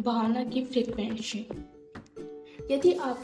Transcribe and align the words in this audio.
भावना 0.00 0.44
की 0.44 0.64
फ्रीक्वेंसी 0.64 1.46
यदि 2.70 2.92
आप 2.92 3.20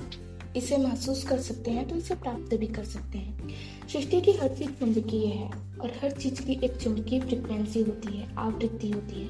इसे 0.57 0.77
महसूस 0.77 1.29
कर 1.29 1.39
सकते 1.39 1.71
हैं 1.71 1.89
तो 1.89 1.97
इसे 1.97 2.15
प्राप्त 2.15 2.57
भी 2.57 2.67
कर 2.67 2.85
सकते 2.85 3.19
हैं। 3.19 3.49
सृष्टि 3.93 4.21
की 4.21 4.33
हर 4.33 4.49
चीज़ 4.49 4.71
चुंबकीय 4.71 5.27
है 5.27 5.51
और 5.81 5.93
हर 6.03 6.11
चीज़ 6.11 6.43
की 6.43 6.61
एक 6.65 6.77
चुंबकीय 6.77 7.21
फ्रिक्वेंसी 7.21 7.83
होती 7.83 8.19
है, 8.19 8.37
आवृत्ति 8.37 8.91
होती 8.91 9.23
है। 9.23 9.29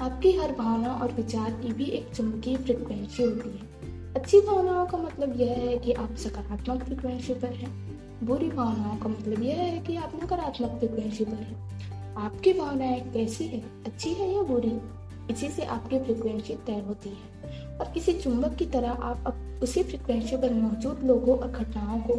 आपकी 0.00 0.32
हर 0.32 0.52
भावना 0.52 0.94
और 0.94 1.12
विचार 1.12 1.50
की 1.50 1.72
भी 1.72 1.84
एक 1.84 2.14
चुंबकीय 2.14 2.56
फ्रिक्वेंसी 2.56 3.22
होती 3.22 3.50
है। 3.50 3.68
अच्छी 4.14 4.40
भावनाओं 4.40 4.86
का 4.86 4.98
मतलब 4.98 5.40
यह 5.40 5.52
है 5.52 5.78
कि 5.78 5.92
आप 5.92 6.16
सकारात्मक 6.16 6.84
फ्रिक्वेंसी 6.84 7.34
पर 7.34 7.48
हैं। 7.48 7.98
बुरी 8.26 8.48
भावनाओं 8.48 8.96
का 8.96 9.08
मतलब 9.08 9.42
यह 9.42 9.56
है 9.56 9.80
कि 9.80 9.96
आप 9.96 10.20
नकारात्मक 10.24 10.70
फ्रिक्वेंसी 10.70 11.24
पर 11.24 11.34
हैं। 11.34 11.68
आपकी 12.14 12.52
भावनाएँ 12.52 13.12
कैसी 13.12 13.44
है, 13.44 13.60
अच्छी 13.84 14.10
है 14.10 14.34
या 14.34 14.42
बुरी? 14.42 14.97
इसी 15.30 15.48
से 15.48 15.64
आपकी 15.66 15.98
फ्रिक्वेंसी 15.98 16.54
तय 16.66 16.82
होती 16.88 17.10
है। 17.10 17.76
और 17.78 17.90
किसी 17.94 18.12
चुंबक 18.12 18.54
की 18.54 18.66
तरह 18.66 18.90
आप 18.90 19.60
उसी 19.62 19.82
फ्रिक्वेंसी 19.82 20.36
पर 20.36 20.52
मौजूद 20.52 21.00
लोगों 21.04 21.38
और 21.38 21.50
घटनाओं 21.50 22.00
को 22.00 22.14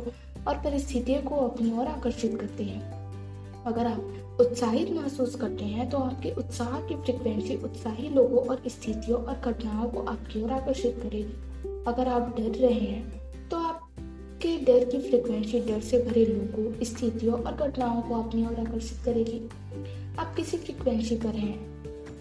और 0.48 0.56
परिस्थितियों 0.56 1.22
को 1.22 1.36
अपनी 1.36 1.72
ओर 1.72 1.88
आकर्षित 1.88 2.40
करते 2.42 2.64
हैं। 2.64 2.98
अगर 3.66 3.88
आप 3.88 4.38
उत्साहित 4.42 4.92
महसूस 4.92 5.36
करते 5.36 5.66
हैं 5.66 5.90
तो 5.90 5.98
आपके 5.98 6.32
उत्साह 6.32 6.80
की 6.82 6.96
फ्रिक्वेंसी 6.96 7.56
उत्साही 7.56 8.10
लोगों 8.10 8.46
और 8.48 8.62
स्थितियों 8.68 9.20
और 9.20 9.40
घटनाओं 9.46 9.90
को 9.90 10.04
आपकी 10.04 10.42
ओर 10.42 10.52
आकर्षित 10.52 11.00
करेगी। 11.04 11.84
अगर 11.88 12.08
आप 12.08 12.36
डर 12.38 12.58
रहे 12.58 12.74
हैं 12.74 13.50
तो 13.50 13.58
आपके 13.58 14.58
डर 14.58 14.86
की 14.86 15.00
फ्रिक्वेंसी 15.00 15.60
डर 15.60 15.82
से 15.82 15.98
भरे 16.04 16.26
लोगों, 16.26 16.84
स्थितियों 16.84 17.42
और 17.42 17.68
घटनाओं 17.68 18.02
को 18.02 18.22
अपनी 18.22 18.46
ओर 18.46 18.60
आकर्षित 18.60 19.00
करेगी। 19.06 19.42
आप 20.20 20.36
किसी 20.36 20.58
फ्रिक्वेंसी 20.58 21.16
पर 21.16 21.36
हैं 21.36 21.58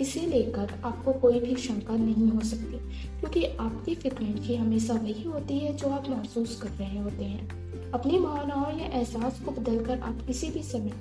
इसे 0.00 0.20
लेकर 0.20 0.72
आपको 0.84 1.12
कोई 1.12 1.40
भी 1.40 1.54
शंका 1.56 1.96
नहीं 1.96 2.28
हो 2.28 2.40
सकती, 2.40 2.78
क्योंकि 3.20 3.44
आपकी 3.44 3.94
फ्रिक्वेंसी 3.94 4.56
हमेशा 4.56 4.94
वही 4.94 5.22
होती 5.22 5.58
है 5.58 5.76
जो 5.76 5.88
आप 5.88 6.08
महसूस 6.10 6.60
कर 6.62 6.68
रहे 6.70 6.98
होते 6.98 7.24
हैं। 7.24 7.90
अपनी 7.90 8.18
भावनाओं 8.18 8.78
या 8.78 8.86
एहसास 8.88 9.40
को 9.40 9.50
बदलकर 9.50 10.00
आप 10.00 10.22
किसी 10.26 10.50
भी 10.50 10.62
समय 10.62 10.92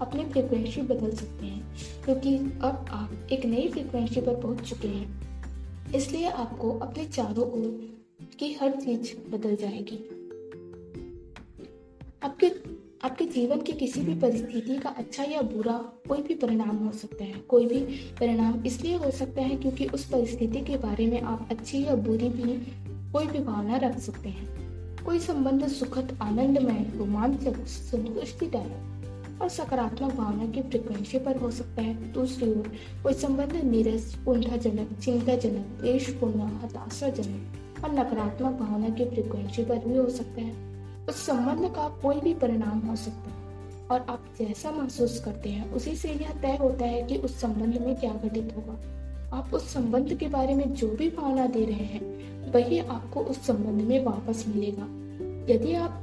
अपनी 0.00 0.24
फ्रिक्वेंसी 0.24 0.82
बदल 0.82 1.10
सकते 1.10 1.46
हैं, 1.46 1.76
क्योंकि 2.04 2.36
अब 2.36 2.86
आप 2.90 3.28
एक 3.32 3.44
नई 3.46 3.68
फ्रिक्वेंसी 3.68 4.20
पर 4.20 4.40
पहुँच 4.40 4.60
चुके 4.60 4.88
हैं। 4.88 5.92
इसलिए 5.94 6.28
आपको 6.28 6.70
अपने 6.78 7.04
चारों 7.06 7.50
ओर 7.52 7.70
की 8.38 8.52
हर 8.52 8.80
चीज़ 8.80 9.14
बदल 9.30 9.56
जाएगी। 9.56 9.96
आपके 12.22 12.48
आपके 13.04 13.24
जीवन 13.24 13.60
की 13.60 13.72
किसी 13.72 14.00
भी 14.00 14.14
परिस्थिति 14.14 14.76
का 14.76 14.88
अच्छा 14.88 15.24
या 15.24 15.42
बुरा 15.42 15.72
कोई 16.08 16.22
भी 16.22 16.34
परिणाम 16.34 16.76
हो 16.76 16.92
सकता 16.92 17.24
है। 17.24 17.32
कोई 17.32 17.66
भी 17.66 17.80
परिणाम 18.20 18.64
इसलिए 18.66 18.96
हो 18.96 19.10
सकता 19.10 19.42
है 19.42 19.56
क्योंकि 19.56 19.86
उस 19.86 20.04
परिस्थिति 20.04 20.60
के 20.60 20.76
बारे 20.76 21.06
में 21.06 21.20
आप 21.22 21.48
अच्छी 21.50 21.84
या 21.84 21.94
बुरी 21.94 22.28
भी 22.28 22.52
कोई 23.12 23.26
भी 23.26 23.38
भावना 23.38 23.76
रख 23.76 23.98
सकते 23.98 24.28
हैं। 24.28 24.48
कोई 25.04 25.18
संबंध 25.18 25.68
सुखद, 25.68 26.18
आनंदमय, 26.22 26.92
रोमांचक 26.96 27.56
संतुष्टिदायक 27.66 29.40
और 29.42 29.48
सकारात्मक 29.48 30.14
भावना 30.14 30.46
की 30.46 30.62
फ्रिक्वेंसी 30.62 31.18
पर 31.18 31.36
हो 31.36 31.50
सकता 31.50 31.82
है। 31.82 32.12
दूसरी 32.12 32.50
ओर, 32.50 32.72
कोई 33.02 33.12
संबंध 33.12 33.52
निरस 33.52 34.18
कुंठाजनक 34.24 34.98
चिंताजनक 35.00 35.80
देशपूर्ण 35.82 36.40
हताशाजनक 36.40 37.84
और 37.84 37.92
नकारात्मक 37.92 38.52
भावना 38.52 38.88
की 38.88 39.04
फ्रिक्वेंसी 39.04 39.64
पर 39.64 39.78
भी 39.78 39.96
हो 39.96 40.08
सकता 40.08 40.40
है। 40.40 40.73
उस 41.08 41.26
संबंध 41.26 41.70
का 41.74 41.88
कोई 41.88 42.20
भी 42.20 42.34
परिणाम 42.34 42.78
हो 42.78 42.96
सकता 42.96 43.30
है। 43.30 43.44
और 43.90 44.00
आप 44.00 44.24
जैसा 44.38 44.70
महसूस 44.70 45.24
करते 45.24 45.48
हैं, 45.48 45.72
उसी 45.72 45.96
से 45.96 46.08
यह 46.08 46.32
तय 46.42 46.58
होता 46.60 46.84
है 46.84 47.02
कि 47.02 47.16
उस 47.16 47.40
संबंध 47.40 47.78
में 47.78 47.96
क्या 47.96 48.14
घटित 48.14 48.54
होगा। 48.56 48.94
आप 49.36 49.54
उस 49.54 49.72
संबंध 49.72 50.14
के 50.14 50.28
बारे 50.28 50.54
में 50.54 50.74
जो 50.74 50.88
भी 50.88 51.10
भावना 51.10 51.46
दे 51.46 51.64
रहे 51.64 51.84
हैं, 51.84 52.14
वही 52.52 52.78
आपको 52.78 53.20
उस 53.20 53.46
संबंध 53.46 53.82
में 53.82 54.04
वापस 54.04 54.44
मिलेगा। 54.48 54.86
यदि 55.54 55.74
आप 55.74 56.00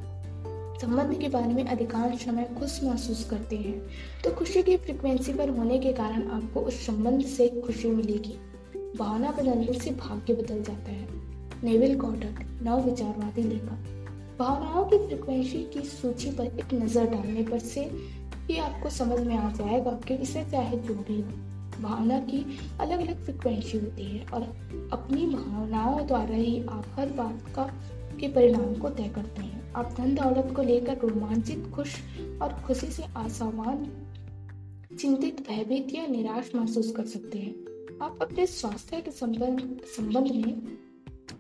संबंध 0.82 1.18
के 1.20 1.30
बारे 1.30 1.54
में 1.54 1.64
अधिकांश 1.64 2.26
समय 2.26 2.50
खुश 2.60 2.84
महसूस 2.84 3.30
करते 3.30 3.56
हैं 3.56 3.82
तो 4.24 4.32
खुशी 4.32 4.64
की 4.64 4.78
फ्रिक्वेंसी 4.78 5.34
पर 5.34 5.50
होने 5.50 5.80
के 5.80 5.94
कारण 5.94 6.28
आपको 6.28 6.60
उस 6.60 6.86
संबंध 6.86 7.22
से 7.22 7.62
खुशी 7.66 7.90
मिलेगी। 7.90 8.34
भावना 9.00 9.32
बदलने 9.32 9.80
से 9.80 9.92
भाग्य 9.92 10.34
बदल 10.34 10.64
जाता 10.64 10.92
है। 10.92 11.08
नेविल 11.64 11.98
गॉडट 11.98 12.64
नव 12.64 12.82
विचारवादी 12.82 13.44
लेखक। 13.44 14.01
भावनाओं 14.42 14.86
की 14.86 14.98
फ्रिक्वेंसी 14.98 15.58
की 15.74 15.82
सूची 15.82 16.32
पर 16.32 16.46
एक 16.46 16.74
नज़र 16.74 17.06
डालने 17.06 17.44
पर 17.44 17.60
से 17.60 17.82
ही 18.48 18.58
आपको 18.58 18.90
समझ 18.90 19.20
में 19.20 19.36
आ 19.38 19.52
जाएगा 19.52 19.92
कि 20.08 20.16
इसे 20.16 20.44
चाहे 20.52 20.78
जो 20.78 20.94
भी 20.94 21.22
भावना 21.82 22.20
की 22.20 22.60
अलग 22.80 23.00
अलग 23.00 23.24
फ्रिक्वेंसी 23.26 23.78
होती 23.78 24.04
है 24.04 24.26
और 24.26 24.42
अपनी 24.94 25.26
भावनाओं 25.28 26.06
द्वारा 26.08 26.36
ही 26.36 26.66
आप 26.70 26.86
हर 26.94 27.12
बात 27.12 27.54
का, 27.56 27.64
के 28.20 28.28
परिणाम 28.28 28.74
को 28.76 28.90
तय 28.90 29.08
करते 29.08 29.42
हैं। 29.42 29.74
आप 29.74 29.94
धन 29.98 30.16
दौलत 30.16 30.54
को 30.56 30.62
लेकर 30.62 30.98
रोमांचित, 30.98 31.72
खुश 31.76 31.96
और 32.42 32.62
खुशी 32.66 32.88
से 32.88 33.04
आसावान 33.18 33.86
चिंतित, 35.00 35.48
भयभीत 35.50 35.96
या 35.96 36.06
निराश 36.08 36.52
महसूस 36.56 36.92
कर 36.92 37.06
सकते 37.06 37.40
हैं। 37.40 38.00
आप 38.02 38.20
अपने 38.22 38.46
स्वास्थ्य 38.46 39.02
के 39.02 39.12
संबंध 39.12 39.82
संबंध 39.98 40.46
में 40.46 40.91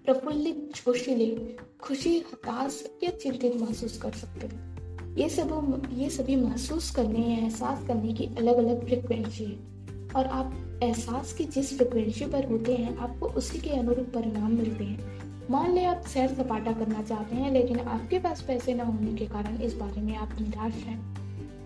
प्रफुल्लित 0.06 0.72
जोशीले 0.76 1.56
खुशी, 1.82 2.18
हताश 2.18 2.84
या 3.04 3.10
चिंतित 3.10 3.56
महसूस 3.56 3.98
कर 3.98 4.12
सकते 4.12 4.48
हैं। 4.48 4.72
ये 5.16 5.30
सब 5.30 5.90
ये 5.94 6.10
सभी 6.10 6.36
महसूस 6.36 6.92
करने 6.92 7.20
या 7.20 7.38
एहसास 7.38 7.88
करने 7.88 8.14
की 8.14 8.26
अलग 8.26 8.58
अलग 8.58 8.88
फ्रिक्वेंसी 8.88 9.44
है। 9.44 9.72
और 10.16 10.26
आप 10.26 10.80
एहसास 10.84 11.34
की 11.34 11.44
जिस 11.44 11.78
फ्रिक्वेंसी 11.78 12.26
पर 12.26 12.46
होते 12.46 12.76
हैं, 12.76 12.98
आपको 12.98 13.28
उसी 13.28 13.58
के 13.58 13.70
अनुरूप 13.70 14.08
परिणाम 14.16 14.54
मिलते 14.54 14.84
हैं। 14.84 15.22
मान 15.50 15.74
लें 15.74 15.86
आप 15.86 16.02
सैर 16.02 16.30
सपाटा 16.30 16.72
करना 16.72 17.04
चाहते 17.04 17.36
हैं, 17.36 17.52
लेकिन 17.52 17.80
आपके 17.80 18.20
पास 18.20 18.42
पैसे 18.42 18.74
न 18.74 18.80
होने 18.80 19.14
के 19.14 19.26
कारण 19.26 19.58
इस 19.58 19.74
बारे 19.74 20.02
में 20.02 20.16
आप 20.16 20.30
निराश 20.42 20.74
हैं। 20.74 21.22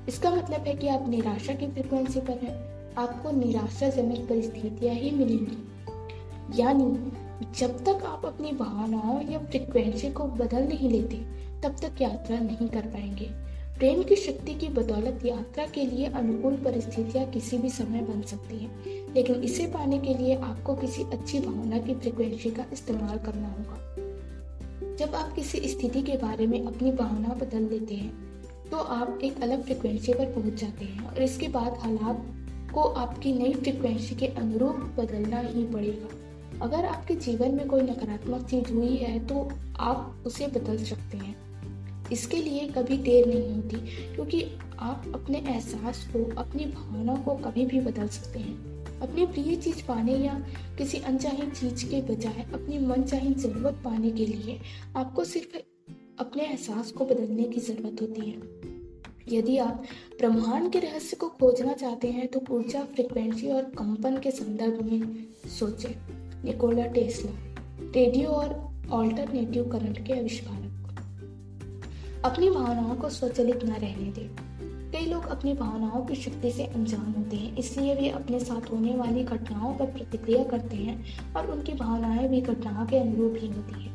इसका 0.07 0.31
मतलब 0.31 0.59
है 0.59 0.75
कि 0.75 0.87
आप 0.87 1.09
निराशा 1.09 1.53
की 1.53 1.67
फ्रिक्वेंसी 1.67 2.19
पर 2.19 2.39
हैं। 2.43 2.75
आपको 2.95 3.31
निराशाजनक 3.31 4.29
परिस्थितियाँ 4.29 4.95
ही 4.95 5.11
मिलेंगी। 5.11 5.57
यानी 6.61 7.11
जब 7.41 7.83
तक 7.85 8.03
आप 8.05 8.25
अपनी 8.25 8.51
भावनाओं 8.51 9.21
या 9.31 9.39
फ्रिक्वेंसी 9.39 10.09
को 10.09 10.23
बदल 10.23 10.63
नहीं 10.63 10.89
लेते, 10.89 11.17
तब 11.61 11.75
तक 11.81 12.01
यात्रा 12.01 12.39
नहीं 12.39 12.67
कर 12.67 12.81
पाएँगे। 12.81 13.29
प्रेम 13.77 14.03
की 14.03 14.15
शक्ति 14.15 14.53
की 14.53 14.67
बदौलत 14.69 15.25
यात्रा 15.25 15.65
के 15.65 15.85
लिए 15.85 16.05
अनुकूल 16.05 16.55
परिस्थितियाँ 16.55 17.25
किसी 17.25 17.57
भी 17.57 17.69
समय 17.69 18.01
बन 18.01 18.21
सकती 18.21 18.57
हैं, 18.57 19.13
लेकिन 19.15 19.35
इसे 19.35 19.65
पाने 19.67 19.99
के 19.99 20.13
लिए 20.13 20.35
आपको 20.35 20.75
किसी 20.75 21.03
अच्छी 21.03 21.39
भावना 21.39 21.77
की 21.77 21.95
फ्रिक्वेंसी 21.95 22.49
का 22.49 22.65
इस्तेमाल 22.73 23.17
करना 23.17 23.47
होगा। 23.47 24.95
जब 24.95 25.15
आप 25.15 25.33
किसी 25.33 25.59
स्थिति 25.59 26.01
के 26.01 26.17
बारे 26.17 26.47
में 26.47 26.65
अपनी 26.65 26.91
भावना 26.91 27.33
बदल 27.33 27.61
लेते 27.61 27.95
हैं 27.95 28.13
तो 28.71 28.77
आप 28.77 29.19
एक 29.23 29.41
अलग 29.41 29.63
फ्रिक्वेंसी 29.63 30.13
पर 30.13 30.25
पहुँच 30.25 30.53
जाते 30.53 30.85
हैं 30.85 31.07
और 31.07 31.21
इसके 31.21 31.47
बाद 31.47 31.73
हालात 31.73 32.25
को 32.73 32.81
आपकी 32.81 33.33
नई 33.33 33.53
फ्रिक्वेंसी 33.53 34.15
के 34.15 34.27
अनुरूप 34.27 34.75
बदलना 34.97 35.39
ही 35.39 35.65
पड़ेगा। 35.65 36.07
अगर 36.61 36.85
आपके 36.85 37.15
जीवन 37.15 37.55
में 37.55 37.67
कोई 37.67 37.81
नकारात्मक 37.81 38.49
चीज़ 38.49 38.73
हुई 38.73 38.95
है 38.95 39.27
तो 39.27 39.49
आप 39.79 40.23
उसे 40.25 40.47
बदल 40.47 40.83
सकते 40.83 41.17
हैं। 41.17 41.35
इसके 42.11 42.37
लिए 42.37 42.67
कभी 42.67 42.97
देर 42.97 43.27
नहीं 43.27 43.55
होती, 43.55 43.77
क्योंकि 44.15 44.43
आप 44.79 45.11
अपने 45.15 45.37
एहसास 45.37 46.07
को, 46.07 46.23
अपनी 46.35 46.65
भावनाओं 46.65 47.17
को 47.17 47.35
कभी 47.35 47.65
भी 47.65 47.79
बदल 47.79 48.07
सकते 48.07 48.39
हैं। 48.39 48.75
अपनी 48.99 49.25
प्रिय 49.25 49.55
चीज़ 49.55 49.83
पाने 49.87 50.15
या 50.15 50.33
किसी 50.77 50.97
अनचाही 50.97 51.49
चीज़ 51.51 51.85
के 51.85 52.01
बजाय 52.01 52.45
अपनी 52.53 52.77
मनचाही 52.79 53.33
ज़रूरत 53.33 53.81
पाने 53.85 54.11
के 54.11 54.25
लिए 54.25 54.59
आपको 54.95 55.23
सिर्फ़ 55.23 55.57
अपने 56.19 56.43
एहसास 56.43 56.91
को 56.91 57.05
बदलने 57.05 57.43
की 57.43 57.61
ज़रूरत 57.61 58.01
होती 58.01 58.21
है। 58.21 58.37
यदि 59.29 59.57
आप 59.57 59.83
ब्रह्मांड 60.19 60.71
के 60.71 60.79
रहस्य 60.79 61.15
को 61.15 61.29
खोजना 61.29 61.73
चाहते 61.73 62.07
हैं 62.07 62.27
तो 62.27 62.41
ऊर्जा, 62.51 62.83
फ्रिक्वेंसी 62.83 63.47
और 63.47 63.63
कंपन 63.63 64.17
के 64.17 64.31
संदर्भ 64.31 64.81
में 64.81 65.25
सोचें। 65.59 66.24
निकोला 66.45 66.85
टेस्ला, 66.85 67.31
रेडियो 67.95 68.29
और 68.29 68.75
ऑल्टरनेटिव 68.91 69.63
करंट 69.63 70.05
के 70.07 70.13
आविष्कारक। 70.13 70.71
अपनी 72.25 72.49
भावनाओं 72.49 72.95
को 72.95 73.09
स्वचलित 73.09 73.63
न 73.65 73.69
रहने 73.69 74.11
दें। 74.11 74.29
कई 74.91 75.05
लोग 75.05 75.25
अपनी 75.25 75.53
भावनाओं 75.53 76.05
की 76.05 76.15
शक्ति 76.15 76.51
से 76.51 76.65
अनजान 76.65 77.13
होते 77.17 77.37
हैं, 77.37 77.57
इसलिए 77.57 77.95
वे 77.95 78.09
अपने 78.09 78.39
साथ 78.39 78.71
होने 78.71 78.95
वाली 78.95 79.23
घटनाओं 79.23 79.73
पर 79.73 79.85
प्रतिक्रिया 79.85 80.43
करते 80.43 80.75
हैं 80.75 81.03
और 81.35 81.51
उनकी 81.51 81.73
भावनाएँ 81.73 82.27
भी 82.27 82.41
घटनाओं 82.41 82.85
के 82.85 82.97
अनुरूप 82.97 83.35
ही 83.37 83.47
होती 83.47 83.83
है। 83.83 83.91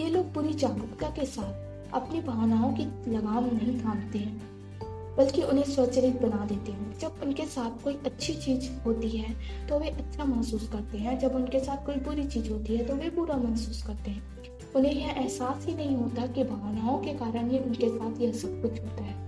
ये 0.00 0.10
लोग 0.10 0.34
पूरी 0.34 0.54
जागरूकता 0.54 1.08
के 1.08 1.26
साथ 1.26 1.94
अपनी 1.94 2.20
भावनाओं 2.20 2.72
की 2.72 2.84
लगाम 3.10 3.44
नहीं 3.44 3.80
थामते 3.80 4.18
हैं। 4.18 4.49
बल्कि 5.16 5.42
उन्हें 5.42 5.64
स्वचलित 5.64 6.20
बना 6.22 6.44
देते 6.46 6.72
हैं। 6.72 6.98
जब 6.98 7.20
उनके 7.22 7.44
साथ 7.46 7.82
कोई 7.84 7.94
अच्छी 8.06 8.34
चीज़ 8.34 8.68
होती 8.84 9.08
है 9.08 9.34
तो 9.68 9.78
वे 9.78 9.88
अच्छा 9.88 10.24
महसूस 10.24 10.68
करते 10.68 10.98
हैं। 10.98 11.18
जब 11.18 11.34
उनके 11.34 11.60
साथ 11.60 11.84
कोई 11.86 11.96
बुरी 12.04 12.24
चीज़ 12.26 12.50
होती 12.50 12.76
है 12.76 12.84
तो 12.86 12.94
वे 12.94 13.10
बुरा 13.10 13.36
महसूस 13.38 13.82
करते 13.82 14.10
हैं। 14.10 14.22
उन्हें 14.76 14.92
यह 14.92 15.10
एहसास 15.12 15.66
ही 15.66 15.74
नहीं 15.74 15.96
होता 15.96 16.26
कि 16.26 16.44
भावनाओं 16.44 16.98
के 16.98 17.12
कारण 17.14 17.50
ही 17.50 17.58
उनके 17.58 17.88
साथ 17.88 18.20
यह 18.20 18.32
सब 18.32 18.60
कुछ 18.62 18.80
होता 18.80 19.04
है। 19.04 19.18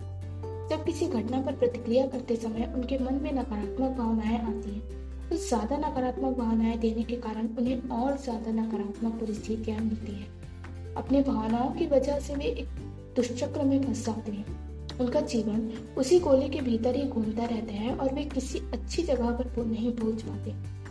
जब 0.70 0.84
किसी 0.84 1.06
घटना 1.08 1.40
पर 1.40 1.52
प्रतिक्रिया 1.52 2.06
करते 2.06 2.36
समय 2.36 2.72
उनके 2.74 2.98
मन 2.98 3.20
में 3.22 3.32
नकारात्मक 3.32 3.96
भावनाएँ 3.98 4.38
आती 4.38 4.70
हैं 4.70 5.00
तो 5.28 5.36
ज़्यादा 5.38 5.76
नकारात्मक 5.78 6.36
भावनाएँ 6.38 6.78
देने 6.78 7.02
के 7.02 7.16
कारण 7.18 7.48
उन्हें 7.58 7.88
और 7.90 8.16
ज़्यादा 8.18 8.52
नकारात्मक 8.52 9.20
परिस्थितियाँ 9.20 9.80
मिलती 9.80 10.12
हैं। 10.12 10.94
अपनी 10.96 11.22
भावनाओं 11.22 11.70
की 11.70 11.86
वजह 11.86 12.18
से 12.20 12.34
वे 12.34 12.44
एक 12.44 12.68
दुष्चक्र 13.16 13.62
में 13.62 13.80
फंस 13.82 14.04
जाते 14.06 14.32
हैं। 14.32 14.61
उनका 15.00 15.20
जीवन 15.20 15.72
उसी 15.98 16.20
गोले 16.20 16.48
के 16.48 16.60
भीतर 16.60 16.94
ही 16.96 17.04
घूमता 17.04 17.44
रहता 17.44 17.72
है 17.72 17.96
और 17.96 18.14
वे 18.14 18.24
किसी 18.24 18.58
अच्छी 18.58 19.02
जगह 19.02 19.30
पर 19.30 19.64
नहीं 19.64 19.92
पहुँच 19.92 20.22
पाते। 20.22 20.82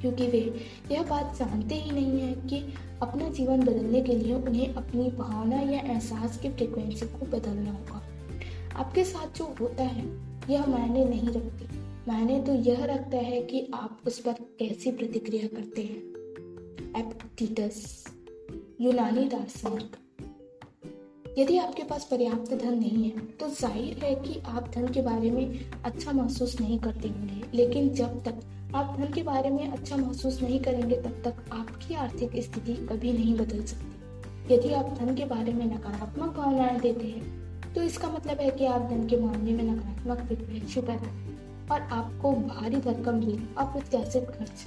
क्योंकि 0.00 0.26
वे 0.26 0.54
यह 0.92 1.02
बात 1.02 1.36
जानते 1.38 1.74
ही 1.74 1.90
नहीं 1.90 2.20
है 2.20 2.32
कि 2.32 2.74
अपना 3.02 3.28
जीवन 3.28 3.60
बदलने 3.60 4.02
के 4.02 4.16
लिए 4.16 4.34
उन्हें 4.34 4.74
अपनी 4.74 5.08
भावना 5.08 5.56
या 5.56 5.80
एहसास 5.80 6.38
की 6.38 6.48
फ्रिक्वेंसी 6.48 7.06
को 7.06 7.26
बदलना 7.26 7.72
होगा। 7.72 8.02
आपके 8.74 9.04
साथ 9.04 9.38
जो 9.38 9.54
होता 9.60 9.82
है, 9.82 10.04
यह 10.50 10.66
मायने 10.66 11.04
नहीं 11.04 11.28
रखती। 11.28 11.64
मायने 12.08 12.42
तो 12.42 12.54
यह 12.54 12.84
रखता 12.84 13.16
है 13.16 13.42
कि 13.42 13.70
आप 13.74 14.00
उस 14.06 14.18
पर 14.18 14.32
कैसी 14.32 14.92
प्रतिक्रिया 14.92 15.46
करते 15.46 15.82
हैं। 15.82 15.98
एपिक्टिटस 17.00 18.06
यूनानी 18.80 19.24
दार्शनिक 19.24 19.96
यदि 21.38 21.56
आपके 21.58 21.82
पास 21.82 22.04
पर्याप्त 22.04 22.52
धन 22.54 22.74
नहीं 22.74 23.04
है 23.04 23.20
तो 23.40 23.48
ज़ाहिर 23.50 24.04
है 24.04 24.14
कि 24.16 24.40
आप 24.48 24.68
धन 24.74 24.86
के 24.88 25.02
बारे 25.02 25.30
में 25.30 25.70
अच्छा 25.84 26.12
महसूस 26.12 26.60
नहीं 26.60 26.78
करते 26.78 27.08
होंगे। 27.08 27.42
लेकिन 27.54 27.88
जब 27.90 28.22
तक 28.24 28.40
आप 28.74 28.94
धन 28.98 29.12
के 29.12 29.22
बारे 29.22 29.50
में 29.50 29.66
अच्छा 29.68 29.96
महसूस 29.96 30.40
नहीं 30.42 30.58
करेंगे, 30.60 30.96
तब 30.96 31.22
तक 31.24 31.50
आपकी 31.52 31.94
आर्थिक 31.94 32.36
स्थिति 32.42 32.74
कभी 32.90 33.12
नहीं 33.12 33.34
बदल 33.36 33.62
सकती। 33.64 34.54
यदि 34.54 34.72
आप 34.74 34.94
धन 34.98 35.14
के 35.14 35.24
बारे 35.24 35.52
में 35.52 35.64
नकारात्मक 35.66 36.36
भावनाएँ 36.36 36.80
देते 36.80 37.06
हैं 37.06 37.72
तो 37.74 37.82
इसका 37.82 38.08
मतलब 38.08 38.40
है 38.40 38.50
कि 38.50 38.66
आप 38.66 38.82
धन 38.90 39.06
के 39.08 39.20
मामले 39.20 39.52
में 39.52 39.64
नकारात्मक 39.64 40.26
फ्रिक्वेंसी 40.26 40.80
पर 40.80 41.08
और 41.72 41.80
आपको 41.92 42.32
भारी 42.32 42.76
रकम 42.86 43.20
बिल 43.20 43.42
अप्रत्याशित 43.58 44.30
खर्च 44.38 44.66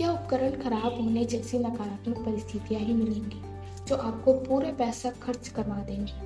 या 0.00 0.12
उपकरण 0.12 0.60
खराब 0.62 1.00
होने 1.00 1.24
जैसी 1.24 1.58
नकारात्मक 1.58 2.24
परिस्थितियाँ 2.26 2.80
ही 2.80 2.94
मिलेंगी। 2.94 3.42
जो 3.88 3.96
आपको 3.96 4.32
पूरे 4.40 4.72
पैसा 4.72 5.10
खर्च 5.22 5.48
करवा 5.48 5.76
देंगे। 5.84 6.24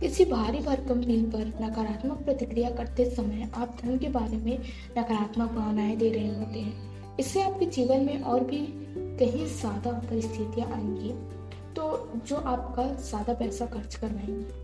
किसी 0.00 0.24
भारी 0.24 0.58
भरकम 0.58 1.00
बिल 1.00 1.24
पर 1.30 1.46
नकारात्मक 1.62 2.24
प्रतिक्रिया 2.24 2.70
करते 2.70 3.04
समय 3.10 3.50
आप 3.54 3.76
धन 3.82 3.98
के 3.98 4.08
बारे 4.08 4.36
में 4.36 4.58
नकारात्मक 4.98 5.50
भावनाएँ 5.50 5.96
दे 5.96 6.10
रहे 6.10 6.28
होते 6.28 6.60
हैं। 6.60 7.16
इससे 7.18 7.42
आपके 7.42 7.66
जीवन 7.68 8.04
में 8.04 8.22
और 8.22 8.44
भी 8.44 8.58
कहीं 9.18 9.46
ज़्यादा 9.48 9.90
परिस्थितियाँ 10.00 10.70
आएँगी 10.70 11.12
तो 11.76 11.84
जो 12.26 12.36
आपका 12.36 12.86
ज़्यादा 13.00 13.34
पैसा 13.34 13.66
खर्च 13.66 13.94
करवाएँगे। 13.94 14.62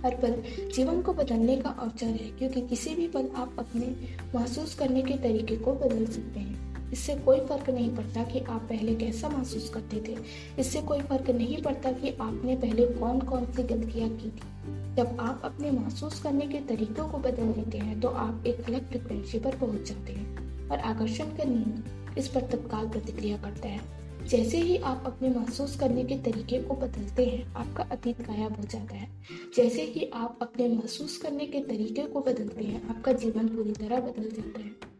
हर 0.00 0.14
पल 0.14 0.34
जीवन 0.74 1.00
को 1.02 1.12
बदलने 1.12 1.56
का 1.56 1.70
अवसर 1.72 2.06
है, 2.06 2.30
क्योंकि 2.30 2.60
किसी 2.60 2.94
भी 2.94 3.06
पल 3.08 3.28
आप 3.36 3.56
अपने 3.58 3.86
महसूस 4.34 4.74
करने 4.74 5.02
के 5.02 5.16
तरीके 5.18 5.56
को 5.56 5.72
बदल 5.74 6.06
सकते 6.06 6.40
हैं। 6.40 6.63
इससे 6.94 7.14
कोई 7.16 7.40
फ़र्क 7.40 7.70
नहीं 7.70 7.94
पड़ता 7.96 8.22
कि 8.22 8.40
आप 8.40 8.60
पहले 8.62 8.94
कैसा 8.94 9.28
महसूस 9.28 9.68
करते 9.68 10.02
थे। 10.08 10.16
इससे 10.58 10.82
कोई 10.82 11.00
फ़र्क 11.00 11.30
नहीं 11.30 11.62
पड़ता 11.62 11.92
कि 11.92 12.10
आपने 12.10 12.56
पहले 12.56 12.86
कौन 12.86 13.20
कौन 13.20 13.46
सी 13.46 13.62
गलतियाँ 13.62 14.08
की 14.10 14.30
थी। 14.30 14.94
जब 14.96 15.16
आप 15.20 15.40
अपने 15.44 15.70
महसूस 15.70 16.22
करने 16.22 16.46
के 16.46 16.60
तरीकों 16.60 17.08
को 17.08 17.18
बदल 17.18 17.52
देते 17.52 17.78
हैं 17.78 18.00
तो 18.00 18.08
आप 18.08 18.46
एक 18.46 18.60
अलग 18.60 18.88
फ्रिक्वेंसी 18.88 19.38
पर 19.38 19.56
पहुँच 19.56 19.88
जाते 19.88 20.12
हैं 20.12 20.68
और 20.68 20.78
आकर्षण 20.78 21.24
का 21.24 21.44
नियम 21.44 22.14
इस 22.18 22.28
पर 22.28 22.40
तत्काल 22.42 22.88
प्रतिक्रिया 22.88 23.36
करता 23.36 23.68
है। 23.68 23.80
जैसे 24.28 24.58
ही 24.58 24.76
आप 24.76 25.02
अपने 25.06 25.28
महसूस 25.28 25.76
करने 25.76 26.04
के 26.04 26.16
तरीके 26.16 26.58
को 26.58 26.74
बदलते 26.74 27.24
हैं, 27.26 27.54
आपका 27.54 27.84
अतीत 27.84 28.20
गायब 28.22 28.56
हो 28.56 28.64
जाता 28.64 28.94
है। 28.94 29.08
जैसे 29.56 29.82
ही 29.82 30.10
आप 30.14 30.38
अपने 30.42 30.68
महसूस 30.68 31.16
करने 31.16 31.46
के 31.46 31.60
तरीके 31.60 32.02
को 32.02 32.20
बदलते 32.20 32.64
हैं, 32.64 32.88
आपका 32.88 33.12
जीवन 33.12 33.48
पूरी 33.48 33.72
तरह 33.72 34.00
बदल 34.00 34.30
जाता 34.30 34.60
है। 34.60 34.93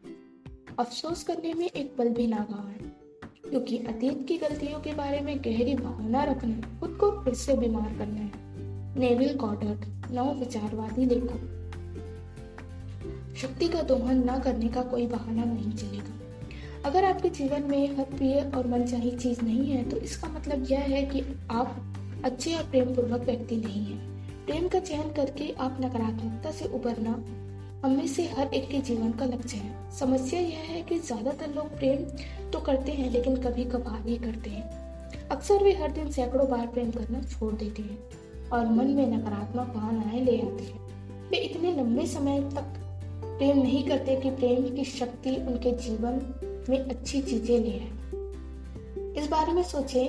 अफसोस 0.78 1.22
करने 1.22 1.52
में 1.54 1.66
एक 1.66 1.94
पल 1.96 2.08
भी 2.08 2.26
ना 2.26 2.36
है, 2.36 2.92
क्योंकि 3.50 3.76
अतीत 3.78 4.24
की 4.28 4.36
गलतियों 4.38 4.78
के 4.80 4.92
बारे 4.94 5.20
में 5.20 5.36
गहरी 5.38 5.74
भावना 5.74 6.22
रखना 6.24 6.78
खुद 6.80 6.96
को 7.00 7.10
फिर 7.24 7.34
से 7.34 7.56
बीमार 7.56 7.94
करना 7.98 8.20
है। 8.20 8.30
नेविल 8.98 9.36
कॉडर्ट 9.36 10.12
नव 10.12 10.32
विचारवादी 10.32 11.04
लेखक। 11.04 11.50
शक्ति 13.36 13.68
का 13.68 13.82
दोहन 13.82 14.24
न 14.30 14.38
करने 14.40 14.68
का 14.68 14.82
कोई 14.82 15.06
बहाना 15.06 15.44
नहीं 15.44 15.72
चलेगा। 15.72 16.88
अगर 16.88 17.04
आपके 17.04 17.28
जीवन 17.28 17.62
में 17.62 17.96
हर 17.96 18.04
प्रिय 18.04 18.52
और 18.56 18.66
मनचाही 18.66 19.10
चीज़ 19.10 19.42
नहीं 19.42 19.70
है 19.70 19.88
तो 19.90 19.96
इसका 19.96 20.28
मतलब 20.28 20.66
यह 20.70 20.80
है 20.80 21.04
कि 21.06 21.20
आप 21.50 22.22
अच्छे 22.24 22.54
और 22.54 22.64
प्रेम 22.64 22.94
पूर्वक 22.94 23.20
व्यक्ति 23.20 23.56
नहीं 23.56 23.84
है। 23.84 23.98
प्रेम 24.46 24.68
का 24.68 24.78
चयन 24.80 25.12
करके 25.12 25.52
आप 25.60 25.78
नकारात्मकता 25.80 26.50
से 26.50 26.64
उबरना 26.74 27.12
हम 27.84 27.92
में 27.92 28.06
से 28.06 28.22
हर 28.26 28.54
एक 28.54 28.68
के 28.68 28.78
जीवन 28.78 29.10
का 29.12 29.24
लक्ष्य 29.24 29.56
है। 29.56 29.90
समस्या 29.92 30.38
यह 30.40 30.58
है 30.58 30.80
कि 30.82 30.98
ज़्यादातर 30.98 31.54
लोग 31.54 31.76
प्रेम 31.78 32.04
तो 32.50 32.58
करते 32.58 32.92
हैं, 32.92 33.10
लेकिन 33.10 33.36
कभी 33.36 33.64
कभार 33.64 34.06
ही 34.08 34.16
करते 34.16 34.50
हैं। 34.50 35.28
अक्सर 35.28 35.64
वे 35.64 35.72
हर 35.72 35.90
दिन 35.92 36.10
सैकड़ों 36.10 36.48
बार 36.50 36.66
प्रेम 36.66 36.90
करना 36.90 37.20
छोड़ 37.22 37.52
देते 37.54 37.82
हैं 37.82 38.48
और 38.48 38.66
मन 38.66 38.86
में 38.86 39.06
नकारात्मक 39.06 39.74
भावनाएँ 39.74 40.20
ले 40.20 40.36
आते 40.38 40.64
हैं। 40.64 41.28
वे 41.30 41.36
इतने 41.36 41.72
लंबे 41.72 42.06
समय 42.06 42.40
तक 42.54 42.78
प्रेम 43.22 43.58
नहीं 43.58 43.82
करते 43.82 44.16
कि 44.16 44.30
प्रेम 44.30 44.68
की 44.76 44.84
शक्ति 44.84 45.36
उनके 45.36 45.72
जीवन 45.78 46.20
में 46.68 46.78
अच्छी 46.78 47.20
चीज़ें 47.22 47.58
ले 47.58 47.78
आए। 47.78 49.22
इस 49.22 49.28
बारे 49.30 49.52
में 49.52 49.62
सोचे, 49.62 50.04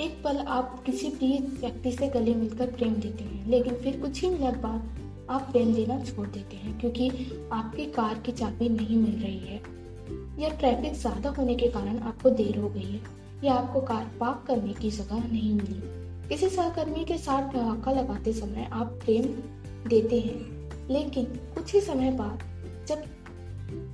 एक 0.00 0.20
पल 0.24 0.36
आप 0.36 0.82
किसी 0.86 1.08
प्रिय 1.08 1.38
व्यक्ति 1.60 1.92
से 1.92 2.08
गले 2.08 2.34
मिलकर 2.34 2.66
प्रेम 2.66 2.94
देते 2.96 3.24
हैं, 3.24 3.48
लेकिन 3.48 3.74
फिर 3.74 4.00
कुछ 4.00 4.22
ही 4.22 4.30
मिनट 4.30 4.56
बाद 4.56 5.02
आप 5.30 5.48
पेन 5.52 5.72
देना 5.74 5.98
छोड़ 6.04 6.26
देते 6.26 6.56
हैं, 6.56 6.78
क्योंकि 6.80 7.08
आपकी 7.52 7.84
कार 7.92 8.18
की 8.18 8.32
चाबी 8.32 8.68
नहीं 8.68 8.96
मिल 8.98 9.22
रही 9.22 9.38
है। 9.38 9.62
या 10.38 10.48
ट्रैफ़िक 10.50 10.94
ज़्यादा 10.94 11.30
होने 11.30 11.54
के 11.54 11.68
कारण 11.70 11.98
आपको 12.00 12.30
देर 12.32 12.58
हो 12.58 12.68
गई 12.68 12.84
है, 12.84 13.00
या 13.44 13.54
आपको 13.54 13.80
कार 13.82 14.10
पार्क 14.20 14.44
करने 14.46 14.72
की 14.72 14.90
जगह 14.90 15.28
नहीं 15.28 15.54
मिली। 15.54 15.80
किसी 16.28 16.48
सहकर्मी 16.48 17.04
के 17.04 17.18
साथ 17.18 17.52
ठहाका 17.52 17.92
लगाते 17.92 18.32
समय 18.32 18.68
आप 18.72 18.98
प्रेम 19.04 19.24
देते 19.88 20.20
हैं, 20.20 20.88
लेकिन 20.88 21.24
कुछ 21.54 21.74
ही 21.74 21.80
समय 21.80 22.10
बाद 22.12 22.42
जब 22.88 23.02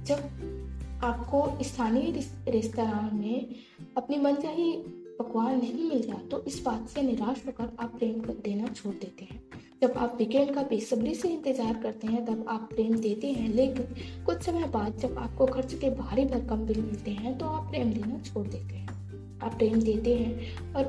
जब 0.06 1.00
आपको 1.04 1.46
स्थानीय 1.62 2.10
रेस्तरां 2.48 3.10
में 3.12 3.54
अपनी 3.96 4.16
मनचाही 4.18 4.72
पकवान 5.18 5.58
नहीं 5.58 5.88
मिल 5.88 6.02
रहा 6.02 6.18
तो 6.30 6.42
इस 6.44 6.62
बात 6.64 6.88
से 6.88 7.02
निराश 7.02 7.42
होकर 7.46 7.70
आप 7.80 7.94
प्रेम 7.98 8.20
देना 8.44 8.66
छोड़ 8.66 8.94
देते 8.94 9.24
हैं। 9.24 9.40
जब 9.82 9.92
आप 9.96 10.16
वीकेंड 10.18 10.52
का 10.54 10.62
बेसब्री 10.62 11.14
से 11.14 11.28
इंतज़ार 11.28 11.74
करते 11.82 12.06
हैं, 12.06 12.24
तब 12.24 12.44
आप 12.48 12.68
प्रेम 12.72 12.94
देते 12.96 13.26
हैं, 13.26 13.48
लेकिन 13.48 14.24
कुछ 14.24 14.42
समय 14.42 14.66
बाद 14.68 14.96
जब 14.98 15.18
आपको 15.18 15.46
खर्च 15.46 15.72
के 15.74 15.90
भारी 15.90 16.24
भरकम 16.24 16.66
बिल 16.66 16.80
मिलते 16.80 17.10
हैं 17.10 17.36
तो 17.38 17.46
आप 17.46 17.70
प्रेम 17.70 17.92
देना 17.92 18.18
छोड़ 18.24 18.46
देते 18.46 18.74
हैं। 18.74 19.38
आप 19.42 19.54
प्रेम 19.54 19.80
देते 19.82 20.14
हैं 20.14 20.74
और 20.74 20.84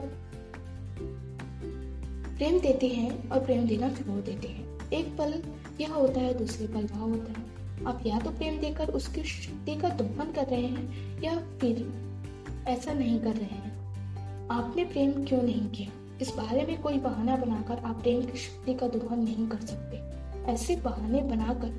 प्रेम 2.38 2.60
देते 2.60 2.88
हैं 2.88 3.30
और 3.30 3.46
प्रेम 3.46 3.68
देना 3.68 3.90
छोड़ 3.92 4.20
देते 4.20 4.48
हैं। 4.48 4.90
एक 4.92 5.16
पल 5.18 5.42
यह 5.82 5.94
होता 5.94 6.22
है, 6.22 6.34
दूसरे 6.38 6.68
पल 6.68 6.88
वह 6.88 7.00
होता 7.00 7.40
है। 7.40 7.86
आप 7.86 8.04
या 8.06 8.20
तो 8.20 8.32
प्रेम 8.32 8.60
देकर 8.60 8.90
उसकी 8.92 9.24
शक्ति 9.26 9.76
का 9.76 9.90
दोहन 9.96 10.32
कर 10.32 10.48
रहे 10.48 10.66
हैं, 10.66 11.22
या 11.24 11.38
फिर 11.62 11.86
ऐसा 12.68 12.94
नहीं 12.94 13.20
कर 13.20 13.36
रहे 13.36 13.56
हैं। 13.56 14.48
आपने 14.52 14.86
प्रेम 14.86 15.24
क्यों 15.26 15.42
नहीं 15.44 15.68
किया? 15.70 15.92
इस 16.22 16.34
बारे 16.38 16.66
में 16.66 16.82
कोई 16.82 16.98
बहाना 17.00 17.36
बनाकर 17.36 17.84
आप 17.86 18.02
प्रेम 18.02 18.22
की 18.22 18.38
शक्ति 18.38 18.74
का 18.74 18.88
दोहन 18.88 19.20
नहीं 19.20 19.48
कर 19.48 19.66
सकते। 19.68 20.52
ऐसे 20.52 20.76
बहाने 20.76 21.22
बनाकर 21.22 21.72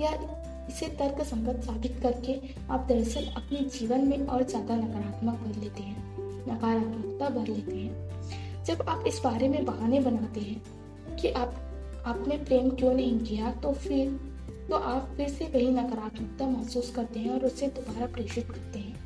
या 0.00 0.10
इसे 0.68 0.86
तर्क 0.98 1.22
संगत 1.26 1.62
साबित 1.64 1.98
करके 2.02 2.34
आप 2.70 2.86
दरअसल 2.88 3.26
अपने 3.36 3.60
जीवन 3.70 4.06
में 4.08 4.26
और 4.26 4.42
ज़्यादा 4.44 4.76
नकारात्मक 4.76 5.34
भर 5.34 5.60
लेते 5.60 5.82
हैं, 5.82 5.96
नकारात्मकता 6.48 7.28
भर 7.28 7.46
लेते 7.46 7.76
हैं। 7.76 8.64
जब 8.64 8.82
आप 8.88 9.04
इस 9.06 9.20
बारे 9.24 9.48
में 9.48 9.64
बहाने 9.64 10.00
बनाते 10.00 10.40
हैं 10.40 11.16
कि 11.16 11.30
आप, 11.30 11.54
आपने 12.06 12.36
प्रेम 12.38 12.70
क्यों 12.70 12.92
नहीं 12.94 13.18
किया 13.20 13.50
तो 13.52 13.72
फिर 13.74 14.18
तो 14.68 14.76
आप 14.76 15.12
फिर 15.16 15.28
से 15.28 15.44
वही 15.44 15.70
नकारात्मकता 15.70 16.46
महसूस 16.46 16.90
करते 16.90 17.20
हैं 17.20 17.30
और 17.30 17.44
उसे 17.44 17.66
दोबारा 17.68 18.06
प्रेषित 18.06 18.50
करते 18.50 18.78
हैं। 18.78 18.96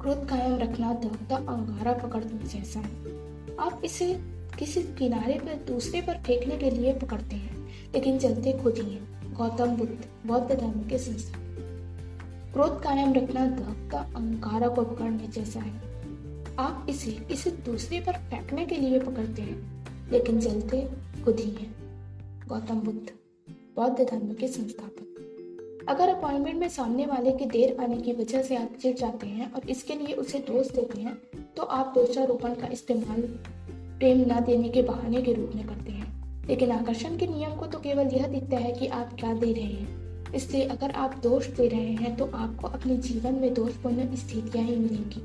क्रोध 0.00 0.28
कायम 0.28 0.58
रखना 0.58 0.92
दौड़ता 0.94 1.36
अंगारा 1.36 1.92
पकड़ने 1.98 2.48
जैसा 2.48 2.80
है। 2.80 3.18
आप 3.60 3.82
इसे 3.84 4.14
किसी 4.58 4.82
किनारे 4.82 5.34
पर 5.34 5.54
दूसरे 5.72 6.00
पर 6.02 6.14
फेंकने 6.14 6.56
के 6.56 6.70
लिए 6.70 6.92
पकड़ते 6.92 7.36
हैं, 7.36 7.68
लेकिन 7.94 8.18
जलते 8.18 8.52
खुद 8.52 8.78
ही 8.78 8.94
हैं। 8.94 9.34
गौतम 9.34 9.66
बुद्ध, 9.66 10.04
बौद्ध 10.26 10.60
धर्म 10.60 10.88
के 10.88 10.98
संस्थान 10.98 11.50
क्रोध 12.52 12.82
कायम 12.82 13.12
रखना 13.14 13.46
दहकता 13.46 13.98
अंकारा 14.16 14.68
को 14.68 14.82
पकड़ने 14.82 15.28
जैसा 15.28 15.60
है। 15.60 15.72
आप 16.58 16.86
इसे 16.90 17.10
किसी 17.10 17.50
दूसरे 17.50 18.00
पर 18.00 18.12
फेंकने 18.12 18.66
के 18.66 18.76
लिए 18.76 19.00
पकड़ते 19.00 19.42
हैं, 19.42 19.86
लेकिन 20.12 20.40
जलते 20.40 20.88
खुद 21.24 21.40
ही 21.40 21.50
हैं। 21.50 21.74
गौतम 22.48 22.80
बुद्ध, 22.80 23.10
बौद्ध 23.76 24.10
धर्म 24.10 24.34
के 24.34 24.48
संस्थापक। 24.48 25.86
अगर 25.88 26.08
अपॉइंटमेंट 26.08 26.56
में 26.56 26.68
सामने 26.68 27.06
वाले 27.06 27.32
के 27.32 27.46
देर 27.46 27.76
आने 27.80 27.96
की 27.96 28.12
वजह 28.12 28.42
से 28.42 28.56
आप 28.56 28.76
चिढ़ 28.82 28.96
जाते 28.96 29.26
हैं 29.26 29.52
और 29.52 29.70
इसके 29.70 29.94
लिए 29.94 30.14
उसे 30.14 30.38
दोष 30.38 30.70
देते 30.70 31.00
हैं 31.00 31.18
तो 31.60 31.64
आप 31.64 31.92
दोषारोपण 31.94 32.54
का 32.54 32.66
इस्तेमाल 32.72 33.20
प्रेम 33.98 34.18
न 34.18 34.40
देने 34.40 34.68
के 34.68 34.82
बहाने 34.82 35.22
के 35.22 35.32
रूप 35.32 35.50
में 35.54 35.66
करते 35.66 35.92
हैं। 35.92 36.46
लेकिन 36.46 36.70
आकर्षण 36.70 37.16
के 37.16 37.26
नियम 37.26 37.56
को 37.56 37.66
तो 37.66 37.78
केवल 37.78 38.06
यह 38.06 38.26
दिखता 38.26 38.56
है 38.56 38.72
कि 38.72 38.86
आप 38.86 39.10
क्या 39.20 39.32
दे 39.34 39.52
रहे 39.52 39.64
हैं। 39.64 40.32
इसलिए 40.34 40.62
अगर 40.62 40.90
आप 40.90 41.20
दोष 41.22 41.46
दे 41.46 41.68
रहे 41.68 41.92
हैं 41.94 42.16
तो 42.16 42.30
आपको 42.34 42.68
अपने 42.68 42.96
जीवन 42.96 43.34
में 43.34 43.54
दोषपूर्ण 43.54 44.16
स्थितियाँ 44.16 44.64
ही 44.66 44.76
मिलेंगी। 44.76 45.22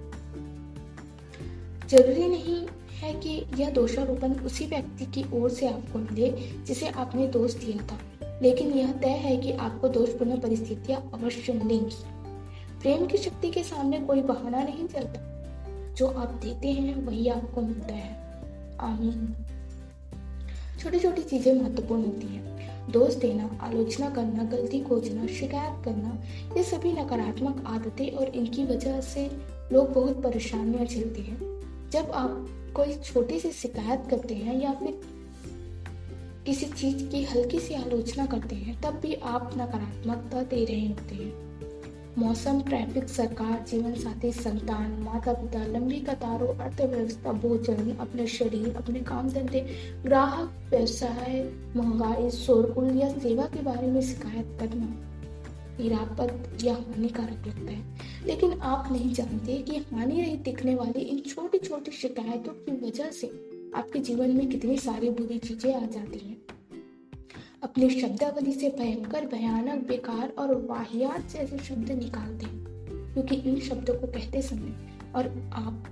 ज़रूरी 1.90 2.28
नहीं 2.28 2.68
है 3.00 3.14
कि 3.14 3.46
यह 3.62 3.70
दोषारोपण 3.70 4.34
उसी 4.34 4.66
व्यक्ति 4.66 5.06
की 5.06 5.26
ओर 5.34 5.50
से 5.50 5.68
आपको 5.68 6.00
मिले, 6.00 6.30
जिसे 6.66 6.88
आपने 6.88 7.28
दोष 7.28 7.54
दिया 7.54 7.86
था। 7.88 8.00
लेकिन 8.42 8.72
यह 8.72 8.92
तय 8.92 9.08
है 9.08 9.38
कि 9.38 9.52
आपको 9.52 9.88
दोषपूर्ण 9.88 10.40
परिस्थितियाँ 10.40 11.12
अवश्य 11.14 11.54
मिलेंगी। 11.54 11.96
प्रेम 12.82 13.06
की 13.06 13.18
शक्ति 13.18 13.52
के 13.52 13.64
सामने 13.64 14.00
कोई 14.00 14.22
बहाना 14.22 14.64
नहीं 14.64 14.88
चलता। 14.88 15.32
जो 15.98 16.08
आप 16.08 16.30
देते 16.30 16.72
हैं, 16.72 17.06
वही 17.06 17.28
आपको 17.28 17.62
मिलता 17.62 17.94
है। 17.94 18.26
आमीन। 18.80 19.36
छोटी 20.80 21.00
छोटी 21.00 21.22
चीज़ें 21.22 21.62
महत्वपूर्ण 21.62 22.06
होती 22.06 22.28
हैं। 22.28 22.56
दोष 22.92 23.16
देना, 23.16 23.60
आलोचना 23.62 24.10
करना, 24.10 24.44
गलती 24.44 24.80
खोजना, 24.80 25.28
शिकायत 25.28 25.86
करना, 25.86 26.24
ये 26.58 26.64
सभी 26.64 26.92
नकारात्मक 26.92 27.64
आदतें 27.68 28.12
और 28.12 28.28
इनकी 28.28 28.66
वजह 28.66 29.02
से 29.02 29.32
लोग 29.74 29.94
बहुत 29.94 30.24
परेशानियाँ 30.24 30.86
झेलते 30.86 31.22
हैं। 31.22 31.38
जब 31.90 32.12
आप 32.12 32.48
कोई 32.76 32.94
छोटी 32.94 33.40
सी 33.40 33.52
शिकायत 33.52 34.04
करते 34.10 34.36
हैं 34.36 34.62
या 34.62 34.74
फिर 34.74 35.00
किसी 36.46 36.66
चीज़ 36.66 37.08
की 37.10 37.24
हल्की 37.24 37.60
सी 37.60 37.74
आलोचना 37.74 38.26
करते 38.26 38.56
हैं, 38.56 38.82
तब 38.82 38.94
भी 38.94 39.14
आप 39.14 39.52
नकारात्मकता 39.58 40.42
दे 40.42 40.66
रहे 40.66 40.88
होते 40.88 41.16
हैं। 41.16 41.45
मौसम, 42.18 42.62
ट्रैफ़िक, 42.62 43.10
सरकार 43.10 43.66
जीवन 43.70 43.94
साथी 43.94 44.32
संतान 44.32 44.92
माता 44.92 45.34
पिता 45.34 45.66
लंबी 45.66 46.00
कतारों, 46.00 46.56
अर्थव्यवस्था, 46.56 47.32
भोजन, 47.32 47.98
अपने 48.00 48.28
शरीर, 48.28 48.76
अपने 48.76 49.00
काम 49.00 49.30
धंधे, 49.30 49.92
ग्राहक, 50.04 50.54
व्यवसाय, 50.70 51.54
महँगाई, 51.76 52.30
शोरगुल 52.30 52.98
या 52.98 53.10
सेवा 53.10 53.44
के 53.44 53.62
बारे 53.62 53.88
में 53.88 54.02
शिकायत 54.02 54.58
करना। 54.60 55.12
निरापद 55.80 56.58
या 56.64 56.74
हानिकारक 56.74 57.48
लगता 57.48 57.72
है। 57.72 57.84
लेकिन 58.26 58.60
आप 58.60 58.92
नहीं 58.92 59.14
जानते 59.14 59.58
कि 59.58 59.78
हानि 59.78 60.22
रही 60.22 60.36
दिखने 60.36 60.76
वाली 60.76 61.00
इन 61.00 61.20
छोटी 61.20 61.58
छोटी 61.58 61.92
शिकायतों 61.92 62.54
की 62.54 62.88
वजह 62.88 63.12
से 63.12 63.28
आपके 63.76 64.00
जीवन 64.00 64.30
में 64.32 64.50
कितनी 64.50 64.78
सारी 64.78 65.10
बुरी 65.10 65.40
चीज़ें 65.40 65.76
आ 65.76 65.86
जाती 65.86 66.20
हैं। 66.20 66.55
अपनी 67.66 67.90
शब्दावली 67.90 68.52
से 68.54 68.70
भयंकर, 68.70 69.26
भयानक, 69.26 69.88
बेकार 69.88 70.30
और 70.30 70.66
वाहियात 70.70 71.32
जैसे 71.32 71.58
शब्द 71.58 71.92
निकालते 71.92 72.46
हैं। 72.46 72.66
क्योंकि 73.14 73.36
इन 73.36 73.60
शब्दों 73.60 73.94
को 73.94 74.08
कहते 74.08 74.42
समय 74.42 74.76
और 75.16 75.50
आप, 75.54 75.84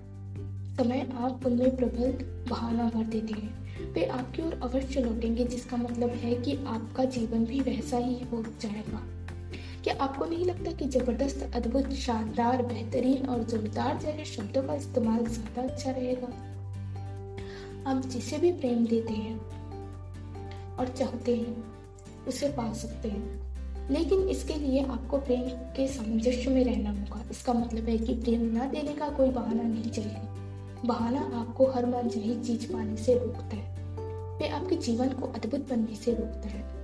समय 0.77 1.09
आप 1.15 1.45
उनमें 1.45 1.75
प्रबल 1.75 2.11
बहाना 2.49 2.89
भर 2.89 3.03
देते 3.03 3.33
हैं। 3.33 3.63
वे 3.93 4.05
आपकी 4.05 4.41
ओर 4.41 4.53
अवश्य 4.63 5.01
लौटेंगे, 5.01 5.45
जिसका 5.45 5.77
मतलब 5.77 6.09
है 6.09 6.35
कि 6.35 6.65
आपका 6.67 7.05
जीवन 7.05 7.45
भी 7.45 7.59
वैसा 7.59 7.97
ही 7.97 8.19
हो 8.31 8.43
जाएगा। 8.61 9.01
क्या 9.83 9.95
आपको 10.01 10.25
नहीं 10.25 10.45
लगता 10.45 10.71
कि 10.71 10.85
ज़बरदस्त, 10.85 11.51
अद्भुत, 11.55 11.91
शानदार, 11.91 12.61
बेहतरीन 12.61 13.25
और 13.25 13.43
जोरदार 13.43 13.97
जैसे 13.97 14.25
शब्दों 14.25 14.63
का 14.63 14.75
इस्तेमाल 14.75 15.25
ज़्यादा 15.25 15.61
अच्छा 15.61 15.91
रहेगा? 15.91 16.27
आप 17.89 18.01
जिसे 18.05 18.37
भी 18.37 18.51
प्रेम 18.51 18.85
देते 18.85 19.13
हैं 19.13 19.62
और 20.79 20.87
चाहते 20.87 21.35
हैं, 21.35 21.63
उसे 22.27 22.47
पा 22.49 22.73
सकते 22.73 23.09
हैं। 23.09 23.43
लेकिन 23.91 24.29
इसके 24.29 24.53
लिए 24.53 24.85
आपको 24.85 25.17
प्रेम 25.17 25.41
के 25.41 25.87
सामंजस्य 25.87 26.49
में 26.49 26.63
रहना 26.63 26.89
होगा। 26.89 27.23
इसका 27.31 27.53
मतलब 27.53 27.85
है 27.85 27.97
कि 27.97 28.13
प्रेम 28.13 28.41
न 28.41 28.59
देने 28.59 28.93
का 28.93 29.09
कोई 29.09 29.29
बहाना 29.29 29.63
नहीं 29.63 29.91
चलेगा 29.91 30.33
बहाना 30.85 31.19
आपको 31.19 31.67
हर 31.67 31.85
मन 31.85 32.09
चाही 32.09 32.43
चीज़ 32.43 32.73
पाने 32.73 32.97
से 32.97 33.19
रोकता 33.19 33.55
है। 33.55 33.77
वे 34.37 34.49
आपके 34.49 34.75
जीवन 34.75 35.09
को 35.09 35.27
अद्भुत 35.27 35.69
बनने 35.69 35.95
से 35.95 36.11
रोकता 36.11 36.49
है। 36.49 36.83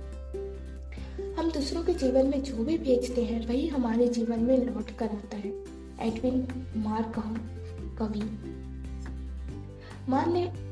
हम 1.34 1.50
दूसरों 1.50 1.84
के 1.84 1.94
जीवन 1.94 2.26
में 2.26 2.42
जो 2.42 2.56
भी 2.56 2.78
भेजते 2.78 3.24
हैं, 3.24 3.48
वही 3.48 3.68
हमारे 3.68 4.08
जीवन 4.08 4.40
में 4.40 4.58
लौट 4.58 4.90
कर 4.90 5.04
आता 5.04 5.36
है। 5.36 5.50
एडविन 6.00 6.48
मार 6.76 7.12
कवि। 7.98 8.20
मान 10.08 10.32
ले 10.32 10.69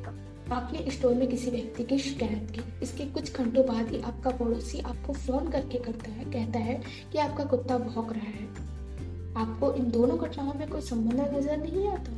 आपने 0.52 0.90
स्टोर 0.90 1.14
में 1.14 1.28
किसी 1.28 1.50
व्यक्ति 1.50 1.84
की 1.84 1.98
शिकायत 1.98 2.50
की, 2.50 2.60
इसके 2.82 3.04
कुछ 3.04 3.36
घंटों 3.36 3.66
बाद 3.66 3.88
ही 3.88 4.00
आपका 4.00 4.30
पड़ोसी 4.30 4.80
आपको 4.80 5.12
फ़ोन 5.12 5.48
करके 5.48 5.78
करता 5.78 6.10
है, 6.10 6.24
कहता 6.24 6.58
है 6.58 6.82
कि 7.12 7.18
आपका 7.18 7.44
कुत्ता 7.44 7.78
भौंक 7.78 8.12
रहा 8.12 8.30
है। 8.30 8.46
आपको 9.36 9.74
इन 9.74 9.90
दोनों 9.90 10.18
घटनाओं 10.18 10.54
में 10.54 10.68
कोई 10.68 10.80
संबंध 10.80 11.36
नज़र 11.36 11.56
नहीं 11.56 11.88
आता? 11.88 12.12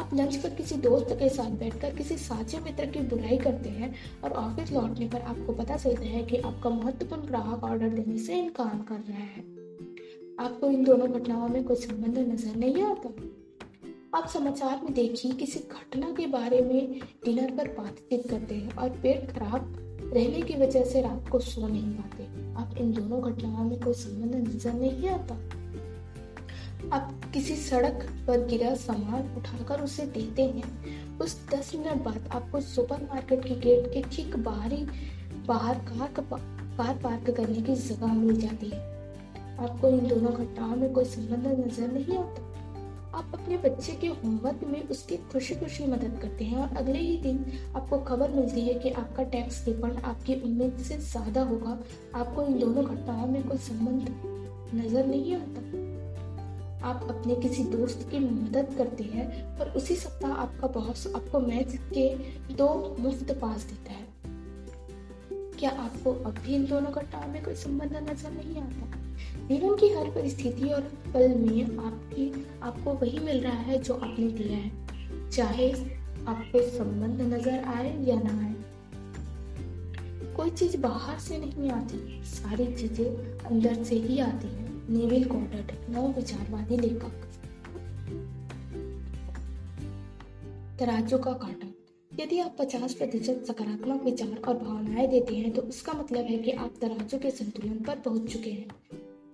आप 0.00 0.10
लंच 0.14 0.36
पर 0.36 0.50
किसी 0.50 0.74
दोस्त 0.74 1.06
के 1.10 1.28
साथ 1.28 1.50
बैठकर 1.50 1.94
किसी 1.94 2.16
साझे 2.16 2.58
मित्र 2.58 2.86
की 2.86 3.00
बुराई 3.00 3.38
करते 3.38 3.68
हैं 3.68 3.94
और 4.24 4.32
ऑफ़िस 4.32 4.72
लौटने 4.72 5.08
पर 5.08 5.20
आपको 5.20 5.52
पता 5.52 5.76
चलता 5.76 6.02
है 6.02 6.22
कि 6.22 6.36
आपका 6.36 6.70
महत्वपूर्ण 6.70 7.22
ग्राहक 7.22 7.64
ऑर्डर 7.64 7.88
देने 7.88 8.18
से 8.18 8.34
इनकार 8.34 8.84
कर 8.88 9.00
रहा 9.08 9.18
है। 9.18 9.40
आपको 10.46 10.70
इन 10.70 10.84
दोनों 10.84 11.10
घटनाओं 11.10 11.48
में 11.48 11.64
कोई 11.64 11.76
संबंध 11.76 12.18
नज़र 12.18 12.56
नहीं 12.56 12.82
आता? 12.82 13.10
आप 14.14 14.26
समाचार 14.28 14.80
में 14.82 14.92
देखिए 14.94 15.32
किसी 15.32 15.60
घटना 15.60 16.10
के 16.10 16.26
बारे 16.26 16.60
में 16.60 17.00
डिनर 17.24 17.50
पर 17.56 17.68
बातचीत 17.68 18.28
करते 18.30 18.54
हैं 18.54 18.76
और 18.76 18.90
पेट 18.90 19.30
खराब 19.30 19.74
रहने 20.14 20.40
की 20.42 20.54
वजह 20.54 20.84
से 20.84 21.02
रात 21.02 21.28
को 21.28 21.38
सो 21.38 21.66
नहीं 21.66 21.92
पाते। 21.92 22.24
आप 22.54 22.78
इन 22.78 22.92
दोनों 22.92 23.20
घटनाओं 23.22 23.64
में 23.64 23.78
कोई 23.80 23.94
संबंध 23.94 24.34
नज़र 24.48 24.72
नहीं 24.72 25.08
आता। 25.08 25.34
आप 26.96 27.30
किसी 27.34 27.56
सड़क 27.56 28.06
पर 28.28 28.46
गिरा 28.46 28.74
सामान 28.74 29.34
उठाकर 29.36 29.80
उसे 29.80 30.06
देते 30.06 30.42
हैं। 30.42 31.18
उस 31.18 31.38
दस 31.54 31.72
मिनट 31.74 32.02
बाद 32.04 32.28
आपको 32.32 32.60
सुपर 32.60 33.02
मार्केट 33.04 33.44
के 33.44 33.54
गेट 33.60 33.92
के 33.94 34.02
ठीक 34.16 34.36
बाहरी 34.36 34.84
बाहर 35.48 35.74
कार 35.90 36.12
कार 36.20 36.98
पार्क 37.02 37.30
करने 37.30 37.62
की 37.62 37.74
जगह 37.76 38.12
मिल 38.14 38.40
जाती 38.40 38.70
है। 38.70 38.80
आपको 39.60 39.88
इन 39.88 40.06
दोनों 40.08 40.32
घटनाओं 40.34 40.76
में 40.76 40.92
कोई 40.92 41.04
संबंध 41.04 41.46
नज़र 41.66 41.92
नहीं 41.92 42.18
आता। 42.18 42.46
आप 43.14 43.30
अपने 43.34 43.56
बच्चे 43.56 43.92
के 43.92 44.06
होमवर्क 44.06 44.60
में 44.64 44.88
उसकी 44.88 45.16
खुशी 45.16 45.54
खुशी 45.54 45.86
मदद 45.86 46.18
करते 46.22 46.44
हैं 46.44 46.58
और 46.58 46.76
अगले 46.76 46.98
ही 46.98 47.16
दिन 47.16 47.44
आपको 47.76 47.98
खबर 47.98 48.30
मिलती 48.30 48.60
है 48.60 48.74
कि 48.74 48.90
आपका 48.90 49.22
टैक्स 49.22 49.68
रिफंड 49.68 50.00
आपकी 50.04 50.34
उम्मीद 50.40 50.76
से 50.78 50.98
ज़्यादा 50.98 51.42
होगा। 51.42 51.78
आपको 52.14 52.42
इन 52.42 52.58
दोनों 52.58 52.84
घटनाओं 52.84 53.26
में 53.26 53.48
कोई 53.48 53.58
संबंध 53.58 54.08
नज़र 54.74 55.06
नहीं 55.06 55.34
आता। 55.34 55.66
आप 56.88 57.06
अपने 57.10 57.34
किसी 57.34 57.64
दोस्त 57.64 58.08
की 58.10 58.18
मदद 58.18 58.74
करते 58.78 59.04
हैं 59.04 59.58
और 59.58 59.70
उसी 59.70 59.96
सप्ताह 59.96 60.32
आपका 60.32 60.68
बॉस 60.68 61.06
आपको 61.16 61.40
मैच 61.40 61.78
के 61.94 62.14
दो 62.54 62.96
मुफ़्त 62.98 63.32
पास 63.32 63.64
देता 63.64 63.92
है। 63.92 64.06
क्या 65.58 65.70
आपको 65.70 66.12
अब 66.12 66.38
भी 66.46 66.54
इन 66.54 66.66
दोनों 66.66 66.92
घटनाओं 66.92 67.28
में 67.28 67.44
कोई 67.44 67.54
संबंध 67.54 67.96
नज़र 68.10 68.30
नहीं 68.30 68.62
आता? 68.62 69.07
जीवन 69.48 69.76
की 69.76 69.88
हर 69.88 70.10
परिस्थिति 70.10 70.68
और 70.68 70.80
पल 71.14 71.34
में 71.34 71.78
आपकी, 71.78 72.46
आपको 72.62 72.92
वही 72.92 73.18
मिल 73.18 73.40
रहा 73.40 73.58
है 73.58 73.82
जो 73.82 73.94
आपने 73.94 74.28
दिया 74.28 74.56
है, 74.58 74.70
चाहे 75.30 75.72
आपको 76.28 76.60
संबंध 76.78 77.34
नज़र 77.34 77.64
आए 77.64 78.04
या 78.04 78.16
ना 78.16 78.46
आए। 78.46 78.54
कोई 80.36 80.50
चीज़ 80.50 80.76
बाहर 80.76 81.18
से 81.18 81.38
नहीं 81.38 81.70
आती, 81.70 82.22
सारी 82.24 82.66
चीज़ें 82.66 83.06
अंदर 83.40 83.84
से 83.84 83.94
ही 83.94 84.18
आती 84.18 84.48
है। 84.48 84.68
नेविल 84.90 85.24
कॉन्टर्ट 85.24 85.90
नव 85.90 86.12
विचारवादी 86.12 86.76
लेखक। 86.76 87.24
तराजू 90.78 91.18
का 91.18 91.32
काटा। 91.32 91.66
यदि 92.24 92.38
आप 92.38 92.56
50 92.58 92.94
प्रतिशत 92.94 93.44
सकारात्मक 93.46 94.02
विचार 94.02 94.42
और 94.48 94.58
भावनाएँ 94.58 95.06
देते 95.06 95.34
हैं 95.34 95.52
तो 95.52 95.62
इसका 95.62 95.92
मतलब 95.92 96.24
है 96.24 96.38
कि 96.38 96.50
आप 96.50 96.74
तराजू 96.80 97.18
के 97.18 97.30
संतुलन 97.30 97.74
पर 97.74 97.98
पहुँच 97.98 98.32
चुके 98.32 98.50
हैं। 98.50 98.68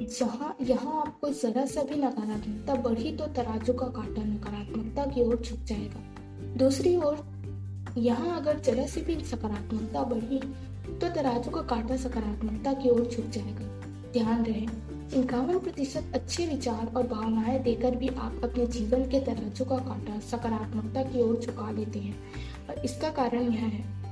जहाँ, 0.05 0.57
यहाँ 0.61 1.01
आपको 1.01 1.29
जरा 1.29 1.65
सा 1.67 1.83
भी 1.83 1.95
नकारात्मकता 1.95 2.75
बढ़ी 2.75 3.13
तो 3.13 3.27
तराजू 3.27 3.73
का 3.73 3.87
कांटा 3.87 4.23
नकारात्मकता 4.23 5.05
की 5.07 5.23
ओर 5.23 5.43
झुक 5.43 5.59
जाएगा। 5.59 6.01
दूसरी 6.57 6.97
ओर, 6.97 7.19
यहाँ 7.99 8.37
अगर 8.41 8.61
जरा 8.61 8.87
सी 8.87 9.01
भी 9.01 9.25
सकारात्मकता 9.25 10.03
बढ़ी 10.03 10.39
तो 11.01 11.09
तराजू 11.09 11.51
का 11.51 11.63
कांटा 11.63 11.97
सकारात्मकता 11.97 12.73
की 12.73 12.91
ओर 12.91 13.09
झुक 13.17 13.31
जाएगा। 13.31 13.67
ध्यान 14.13 14.45
रहे, 14.45 14.67
इक्यावन 15.21 15.59
प्रतिशत 15.59 16.13
अच्छे 16.15 16.47
विचार 16.47 16.93
और 16.97 17.07
भावनाएँ 17.07 17.59
देकर 17.59 17.97
भी 17.97 18.09
आप 18.09 18.41
अपने 18.45 18.67
जीवन 18.67 19.05
के 19.05 19.21
तराजू 19.21 19.65
का 19.65 19.79
कांटा 19.79 20.19
सकारात्मकता 20.21 21.03
की 21.03 21.23
ओर 21.23 21.41
झुका 21.41 21.71
लेते 21.71 21.99
हैं। 21.99 22.17
और 22.69 22.85
इसका 22.85 23.11
कारण 23.11 23.43
यह 23.43 23.61
है 23.61 24.04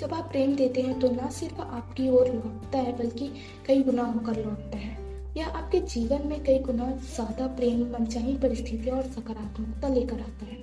जब 0.00 0.14
आप 0.14 0.28
प्रेम 0.30 0.54
देते 0.56 0.82
हैं 0.82 1.00
तो 1.00 1.10
ना 1.10 1.30
सिर्फ़ 1.30 1.60
आपकी 1.60 2.08
ओर 2.08 2.28
लौटता 2.28 2.78
है, 2.78 2.98
बल्कि 2.98 3.30
कई 3.66 3.82
गुना 3.82 4.02
होकर 4.02 4.44
लौटता 4.44 4.78
है। 4.78 4.98
यह 5.36 5.48
आपके 5.48 5.80
जीवन 5.80 6.26
में 6.26 6.44
कई 6.44 6.58
गुना 6.58 6.90
ज़्यादा 6.90 7.46
प्रेम, 7.46 7.82
मनचाही 7.92 8.36
परिस्थितियाँ 8.38 8.96
और 8.96 9.02
सकारात्मकता 9.02 9.88
लेकर 9.88 10.20
आता 10.20 10.46
है। 10.46 10.58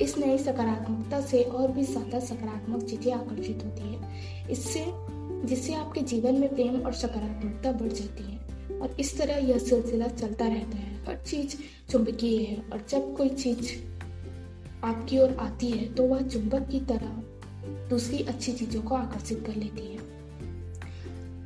इस 0.00 0.18
नई 0.18 0.38
सकारात्मकता 0.38 1.20
से 1.20 1.42
और 1.42 1.72
भी 1.72 1.84
ज़्यादा 1.84 2.20
सकारात्मक 2.20 2.82
चीज़ें 2.82 3.12
आकर्षित 3.12 3.64
होती 3.64 3.82
है। 3.82 4.12
इससे, 4.50 4.84
जिससे 5.46 5.74
आपके 5.74 6.00
जीवन 6.00 6.34
में 6.34 6.54
प्रेम 6.54 6.80
और 6.80 6.92
सकारात्मकता 6.92 7.72
बढ़ 7.72 7.92
जाती 7.92 8.24
है। 8.24 8.80
और 8.80 8.96
इस 9.00 9.18
तरह 9.18 9.36
यह 9.36 9.58
सिलसिला 9.58 10.06
चलता 10.06 10.46
रहता 10.46 10.76
है। 10.76 11.04
हर 11.06 11.16
चीज़ 11.16 11.56
चुंबकीय 11.92 12.42
है 12.42 12.62
और 12.72 12.86
जब 12.88 13.16
कोई 13.16 13.28
चीज़ 13.28 13.72
आपकी 14.84 15.18
ओर 15.18 15.36
आती 15.40 15.70
है 15.70 15.94
तो 15.94 16.02
वह 16.02 16.22
चुंबक 16.22 16.68
की 16.68 16.80
तरह 16.80 17.22
दूसरी 17.90 18.18
अच्छी 18.24 18.52
चीज़ों 18.52 18.82
को 18.82 18.94
आकर्षित 18.94 19.44
कर 19.46 19.56
लेती 19.56 19.86
है। 19.86 20.12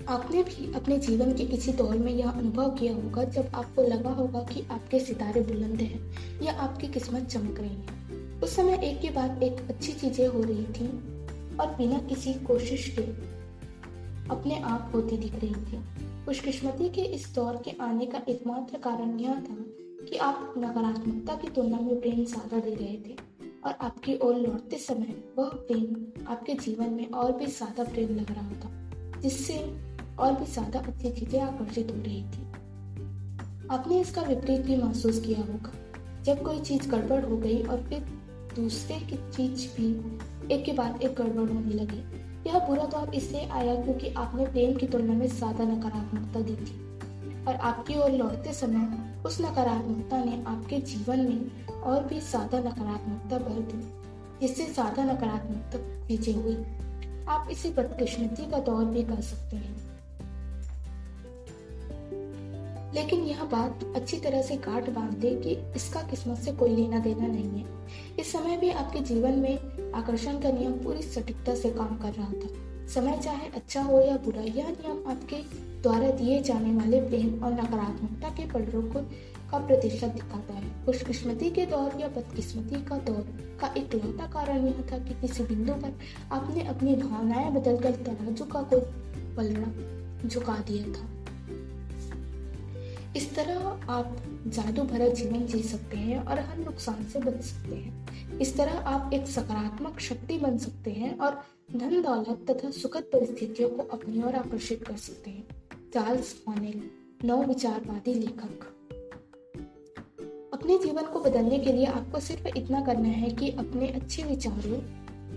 आपने 0.09 0.43
भी 0.43 0.73
अपने 0.75 0.99
जीवन 0.99 1.33
के 1.33 1.45
किसी 1.47 1.73
दौर 1.73 1.97
में 1.97 2.13
यह 2.13 2.31
अनुभव 2.31 2.71
किया 2.71 2.95
होगा, 2.95 3.25
जब 3.25 3.51
आपको 3.55 3.83
लगा 3.83 4.11
होगा 4.11 4.43
कि 4.45 4.65
आपके 4.71 5.01
सितारे 5.01 5.41
बुलंद 5.41 5.81
हैं 5.81 6.43
या 6.43 6.53
आपकी 6.59 6.89
किस्मत 6.89 7.27
चमक 7.27 7.61
रही 7.61 7.69
है। 7.69 8.41
उस 8.41 8.57
समय 8.57 8.79
एक 8.85 9.01
के 9.01 9.11
बाद 9.11 9.43
एक 9.43 9.61
अच्छी 9.71 9.93
चीज़ें 9.93 10.27
हो 10.29 10.43
रही 10.43 10.65
थी 10.73 10.87
और 11.61 11.75
बिना 11.79 11.99
किसी 12.09 12.35
कोशिश 12.45 12.89
के 12.99 13.03
अपने 14.31 14.61
आप 14.67 14.91
होती 14.95 15.17
दिख 15.17 15.35
रही 15.35 15.55
थी। 15.55 15.83
खुशकिस्मती 16.25 16.89
के 16.89 17.03
इस 17.15 17.33
दौर 17.35 17.57
के 17.65 17.73
आने 17.81 18.07
का 18.07 18.23
एकमात्र 18.29 18.79
कारण 18.79 19.19
यह 19.21 19.35
था 19.41 19.65
कि 20.09 20.17
आप 20.23 20.55
नकारात्मकता 20.59 21.35
की 21.35 21.49
तुलना 21.49 21.81
में 21.81 22.01
प्रेम 22.01 22.25
ज़्यादा 22.25 22.59
दे 22.59 22.75
रहे 22.75 22.97
थे। 22.99 23.17
और 23.65 23.75
आपकी 23.81 24.17
ओर 24.19 24.35
लौटते 24.37 24.79
समय 24.79 25.15
वह 25.39 25.49
प्रेम 25.49 26.27
आपके 26.27 26.55
जीवन 26.57 26.93
में 26.93 27.11
और 27.13 27.33
भी 27.33 27.47
ज़्यादा 27.49 27.85
प्रेम 27.85 28.15
लग 28.17 28.31
रहा 28.31 28.53
था, 28.55 28.71
जिससे 29.21 29.59
और 30.19 30.33
भी 30.33 30.47
ज़्यादा 30.47 30.79
अच्छी 30.81 31.11
चीज़ें 31.11 31.41
आकर्षित 31.41 31.91
हो 31.91 32.03
रही 32.03 32.23
थी। 32.25 32.47
आपने 33.71 34.01
इसका 34.01 34.23
विपरीत 34.23 34.61
भी 34.61 34.77
महसूस 34.77 35.21
किया 35.21 35.41
होगा, 35.41 35.73
जब 36.25 36.43
कोई 36.43 36.61
चीज़ 36.61 36.89
गड़बड़ 36.91 37.25
हो 37.25 37.37
गई 37.37 37.63
और 37.63 37.83
फिर 37.89 38.07
दूसरे 38.57 38.99
की 39.01 39.17
चीज़ 39.33 39.69
भी 39.77 39.89
एक 40.55 40.65
के 40.65 40.73
बाद 40.73 41.03
एक 41.03 41.15
गड़बड़ 41.15 41.49
होने 41.49 41.75
लगी। 41.75 42.03
यह 42.47 42.59
बुरा 42.67 42.85
दौर 42.87 43.15
इसलिए 43.15 43.47
आया 43.49 43.75
क्योंकि 43.75 44.13
आपने 44.15 44.47
प्रेम 44.47 44.77
की 44.77 44.87
तुलना 44.87 45.15
में 45.15 45.27
ज़्यादा 45.29 45.65
नकारात्मकता 45.67 46.41
दी 46.41 46.55
थी। 46.57 46.81
और 47.49 47.55
आपकी 47.55 47.95
ओर 47.95 48.11
लौटते 48.11 48.53
समय 48.53 49.23
उस 49.27 49.41
नकारात्मकता 49.41 50.25
ने 50.25 50.43
आपके 50.47 50.81
जीवन 50.81 51.21
में 51.21 51.67
और 51.73 52.05
भी 52.05 52.21
ज़्यादा 52.21 52.59
नकारात्मकता 52.59 53.39
भर 53.39 53.61
दी, 53.63 53.81
जिससे 54.41 54.65
ज़्यादा 54.65 55.05
नकारात्मकता 55.05 55.79
चीज़ें 56.07 56.35
हुई। 56.35 56.57
आप 57.29 57.49
इसे 57.51 57.71
बदकिस्मती 57.71 58.51
का 58.51 58.59
दौर 58.59 58.85
भी 58.85 59.03
कर 59.03 59.21
सकते 59.21 59.57
हैं। 59.57 59.77
लेकिन 62.95 63.21
यह 63.21 63.43
बात 63.45 63.85
अच्छी 63.97 64.21
तरह 64.21 64.43
से 64.43 64.57
गांठ 64.57 64.91
बाँध 64.91 65.15
दे 65.15 65.35
कि 65.35 65.57
इसका 65.77 66.03
किस्मत 66.03 66.39
से 66.39 66.53
कोई 66.53 66.77
लेना 66.77 66.99
देना 66.99 67.27
नहीं 67.27 67.61
है। 67.61 67.67
इस 68.21 68.33
समय 68.33 68.57
भी 68.57 68.71
आपके 68.71 69.01
जीवन 69.01 69.39
में 69.39 69.93
आकर्षण 69.93 70.41
का 70.41 70.51
नियम 70.51 70.73
पूरी 70.73 71.03
सटीकता 71.03 71.55
से 71.55 71.71
काम 71.71 71.97
कर 71.97 72.13
रहा 72.13 72.33
था। 72.33 72.68
समय 72.95 73.19
चाहे 73.19 73.49
अच्छा 73.49 73.83
हो 73.83 74.01
या 74.01 74.17
बुरा 74.17 74.43
यह 74.43 74.69
नियम 74.69 75.11
आपके 75.11 75.37
द्वारा 75.83 76.11
दिए 76.11 76.43
जाने 76.43 76.75
वाले 76.75 77.01
प्रेम 77.01 77.45
और 77.45 77.53
नकारात्मकता 77.53 78.29
के 78.29 78.47
पलरों 78.51 78.83
को 78.83 79.01
का 79.51 79.59
प्रतिशत 79.67 80.09
दिखाता 80.09 80.55
है। 80.55 80.85
खुशकिस्मती 80.87 81.51
के 81.51 81.67
दौर 81.67 82.01
या 82.01 82.09
बदकिस्मती 82.09 82.85
का 82.85 82.97
दौर 82.99 83.29
का 83.61 83.75
एक 83.77 83.95
लौता 83.95 84.27
कारण 84.27 84.67
यह 84.67 84.83
था 84.93 84.99
कि 84.99 85.15
किसी 85.15 85.43
बिंदु 85.43 85.73
पर 85.73 85.99
आपने 86.33 86.63
अपनी 86.63 86.95
भावनाएँ 86.95 87.51
बदलकर 87.51 87.91
तराजू 87.91 88.45
का 88.45 88.63
कोई 88.63 88.81
पलड़ा 89.37 90.29
झुका 90.29 90.57
दिया 90.59 90.85
था। 90.93 91.07
इस 93.17 93.35
तरह 93.35 93.87
आप 93.91 94.17
जादू 94.47 94.83
भरा 94.83 95.09
जीवन 95.09 95.47
जी 95.47 95.63
सकते 95.63 95.97
हैं 95.97 96.25
और 96.25 96.39
हर 96.39 96.59
नुकसान 96.59 97.05
से 97.05 97.19
बच 97.19 97.41
सकते 97.43 97.77
हैं। 97.77 98.39
इस 98.39 98.57
तरह 98.57 98.73
आप 98.73 99.13
एक 99.15 99.27
सकारात्मक 99.27 100.01
शक्ति 100.01 100.39
बन 100.39 100.59
सकते 100.59 100.91
हैं 100.91 101.19
और 101.19 101.43
धन 101.69 102.01
दौलत 102.03 102.45
तथा 102.51 102.71
सुखद 102.71 103.03
परिस्थितियों 103.03 103.69
को 103.69 103.83
अपनी 103.93 104.23
ओर 104.23 104.35
आकर्षित 104.35 104.85
कर 104.85 104.97
सकते 104.97 105.31
हैं। 105.31 105.91
चार्ल्स 105.95 106.35
मॉनेल 106.49 106.81
नव 107.25 107.45
विचारवादी 107.45 108.15
लेखक। 108.15 108.65
अपने 110.55 110.79
जीवन 110.79 111.03
को 111.03 111.21
बदलने 111.21 111.59
के 111.59 111.73
लिए 111.73 111.87
आपको 111.87 112.21
सिर्फ़ 112.21 112.47
इतना 112.59 112.81
करना 112.81 113.09
है 113.09 113.31
कि 113.31 113.51
अपने 113.51 113.89
अच्छे 113.89 114.23
विचारों 114.23 114.79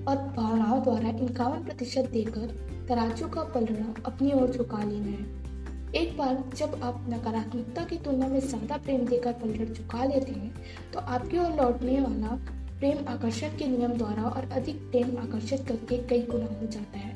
और 0.05 0.17
भावनाओं 0.37 0.81
द्वारा 0.83 1.09
इक्यावन 1.09 1.63
प्रतिशत 1.63 2.09
देकर 2.09 2.55
तराजू 2.89 3.27
का 3.27 3.43
पलड़ा 3.43 3.93
अपनी 4.05 4.31
ओर 4.33 4.51
झुका 4.51 4.83
लेना 4.83 5.11
है। 5.11 5.93
एक 5.95 6.17
बार 6.17 6.43
जब 6.55 6.79
आप 6.83 7.05
नकारात्मकता 7.09 7.85
की 7.85 7.97
तुलना 7.97 8.27
में 8.27 8.39
ज़्यादा 8.39 8.77
प्रेम 8.77 9.05
देकर 9.05 9.33
पलट 9.33 9.75
चुका 9.77 10.03
लेते 10.05 10.31
हैं 10.31 10.53
तो 10.93 10.99
आपकी 10.99 11.37
ओर 11.37 11.55
लौटने 11.55 11.99
वाला 12.01 12.39
प्रेम 12.81 13.07
आकर्षण 13.07 13.49
के 13.49 13.65
नियम 13.67 13.91
द्वारा 13.93 14.23
और 14.23 14.49
अधिक 14.51 14.75
प्रेम 14.91 15.17
आकर्षित 15.17 15.67
करके 15.67 15.97
कई 16.07 16.21
गुना 16.21 16.45
हो 16.51 16.67
जाता 16.67 16.99
है। 16.99 17.11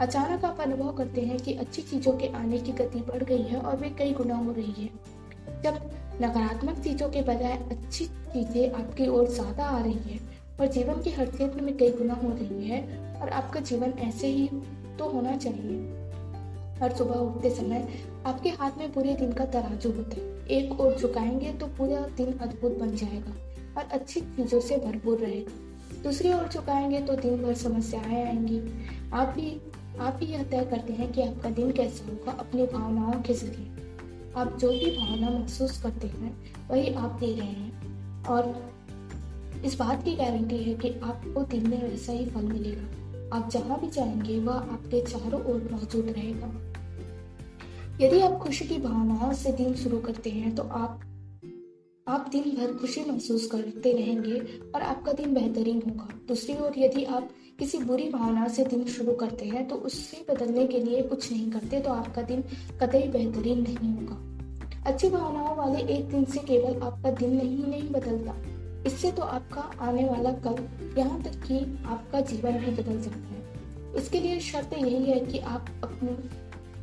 अचानक 0.00 0.44
आप 0.44 0.60
अनुभव 0.60 0.92
करते 0.92 1.20
हैं 1.20 1.38
कि 1.38 1.52
अच्छी 1.54 1.82
चीज़ों 1.82 2.12
के 2.12 2.26
आने 2.32 2.58
की 2.58 2.72
गति 2.72 2.98
बढ़ 2.98 3.22
गई 3.22 3.42
है 3.42 3.60
और 3.60 3.76
वे 3.76 3.88
कई 3.88 4.12
गुना 4.12 4.34
हो 4.34 4.52
रही 4.52 4.72
है। 4.72 5.62
जब 5.62 5.80
नकारात्मक 6.22 6.78
चीज़ों 6.78 7.08
के 7.08 7.22
बजाय 7.22 7.56
अच्छी 7.70 8.04
चीज़ें 8.04 8.70
आपकी 8.72 9.08
ओर 9.08 9.26
ज़्यादा 9.28 9.64
आ 9.64 9.80
रही 9.82 10.12
है 10.12 10.20
और 10.60 10.66
जीवन 10.66 11.02
के 11.02 11.10
हर 11.10 11.26
क्षेत्र 11.26 11.60
में 11.60 11.76
कई 11.76 11.90
गुना 11.90 12.14
हो 12.14 12.30
रही 12.30 12.68
है 12.68 12.80
और 13.20 13.28
आपका 13.30 13.60
जीवन 13.62 13.94
ऐसे 14.00 14.26
ही 14.26 14.48
तो 14.98 15.10
होना 15.10 15.36
चाहिए। 15.36 15.80
हर 16.80 16.96
सुबह 16.96 17.14
उठते 17.14 17.50
समय 17.50 17.88
आपके 18.26 18.50
हाथ 18.50 18.78
में 18.78 18.92
पूरे 18.92 19.14
दिन 19.14 19.32
का 19.32 19.44
तराजू 19.44 19.92
होता 19.92 20.20
है। 20.20 20.46
एक 20.58 20.80
ओर 20.80 20.96
झुकाएँगे 20.96 21.52
तो 21.52 21.66
पूरा 21.78 22.06
दिन 22.16 22.32
अद्भुत 22.32 22.78
बन 22.78 22.96
जाएगा। 22.96 23.36
और 23.78 23.84
अच्छी 23.84 24.20
चीज़ों 24.20 24.60
से 24.60 24.76
भरपूर 24.76 25.18
रहेगा 25.18 26.02
दूसरी 26.02 26.32
ओर 26.32 26.48
झुकाएँगे 26.48 27.00
तो 27.00 27.14
दिन 27.16 27.42
भर 27.42 27.54
समस्याएँ 27.54 28.24
आएँगी। 28.24 28.60
आप 29.12 29.28
भी 29.28 29.60
आप 30.00 30.18
ही 30.22 30.26
यह 30.26 30.42
तय 30.42 30.64
करते 30.64 30.92
हैं 30.92 31.12
कि 31.12 31.22
आपका 31.22 31.50
दिन 31.50 31.72
कैसा 31.72 32.04
होगा, 32.06 32.32
अपनी 32.32 32.66
भावनाओं 32.66 33.22
के 33.22 33.34
ज़रिए। 33.34 33.70
आप 34.36 34.58
जो 34.58 34.68
भी 34.68 34.96
भावना 34.96 35.30
महसूस 35.30 35.82
करते 35.82 36.06
हैं, 36.06 36.52
वही 36.70 36.94
आप 36.94 37.16
दे 37.20 37.32
रहे 37.32 37.46
हैं। 37.46 38.24
और 38.24 38.72
इस 39.64 39.78
बात 39.78 40.04
की 40.04 40.14
गारंटी 40.16 40.56
है 40.56 40.74
कि 40.74 40.90
आपको 41.02 41.42
दिन 41.42 41.70
में 41.70 41.90
वैसा 41.90 42.12
ही 42.12 42.26
फल 42.26 42.42
मिलेगा। 42.42 43.36
आप 43.36 43.50
जहाँ 43.50 43.80
भी 43.80 43.90
जाएँगे, 43.90 44.38
वह 44.38 44.54
आपके 44.54 45.00
चारों 45.00 45.42
ओर 45.42 45.68
मौजूद 45.72 46.06
रहेगा। 46.08 46.52
यदि 48.00 48.20
आप 48.20 48.32
खुशी 48.32 48.64
की 48.64 48.78
भावनाओं 48.78 49.32
से 49.32 49.52
दिन 49.52 49.74
शुरू 49.74 49.98
करते 49.98 50.30
हैं 50.30 50.54
तो 50.54 50.62
आप 50.62 51.00
आप 52.08 52.28
दिन 52.32 52.42
भर 52.56 52.72
खुशी 52.72 53.00
महसूस 53.04 53.46
करते 53.46 53.92
रहेंगे 53.92 54.38
और 54.74 54.82
आपका 54.82 55.12
दिन 55.12 55.34
बेहतरीन 55.34 55.82
होगा। 55.86 56.08
दूसरी 56.28 56.54
ओर 56.56 56.78
यदि 56.78 57.04
आप 57.04 57.28
किसी 57.58 57.78
बुरी 57.78 58.08
भावना 58.08 58.46
से 58.48 58.64
दिन 58.64 58.84
शुरू 58.86 59.12
करते 59.12 59.46
हैं 59.46 59.66
तो 59.68 59.76
उससे 59.76 60.24
बदलने 60.30 60.66
के 60.66 60.80
लिए 60.80 61.02
कुछ 61.02 61.30
नहीं 61.32 61.50
करते 61.52 61.80
तो 61.80 61.90
आपका 61.90 62.22
दिन 62.22 62.42
कतई 62.80 63.02
बेहतरीन 63.08 63.60
नहीं 63.60 63.92
होगा। 63.92 64.90
अच्छी 64.90 65.08
भावनाओं 65.08 65.56
वाले 65.56 65.82
एक 65.96 66.08
दिन 66.08 66.24
से 66.24 66.40
केवल 66.48 66.80
आपका 66.82 67.10
दिन 67.10 67.36
नहीं 67.36 67.64
नहीं 67.66 67.88
बदलता। 67.90 68.36
इससे 68.86 69.12
तो 69.12 69.22
आपका 69.22 69.70
आने 69.80 70.04
वाला 70.04 70.32
कल 70.46 70.64
यहाँ 70.98 71.22
तक 71.22 71.40
कि 71.42 71.58
आपका 71.86 72.20
जीवन 72.20 72.58
भी 72.58 72.70
बदल 72.72 73.00
सकता 73.02 73.34
है। 73.34 73.96
इसके 73.96 74.20
लिए 74.20 74.40
शर्त 74.40 74.72
यही 74.74 75.04
है 75.04 75.20
कि 75.20 75.38
आप 75.38 75.66
अपनी 75.84 76.16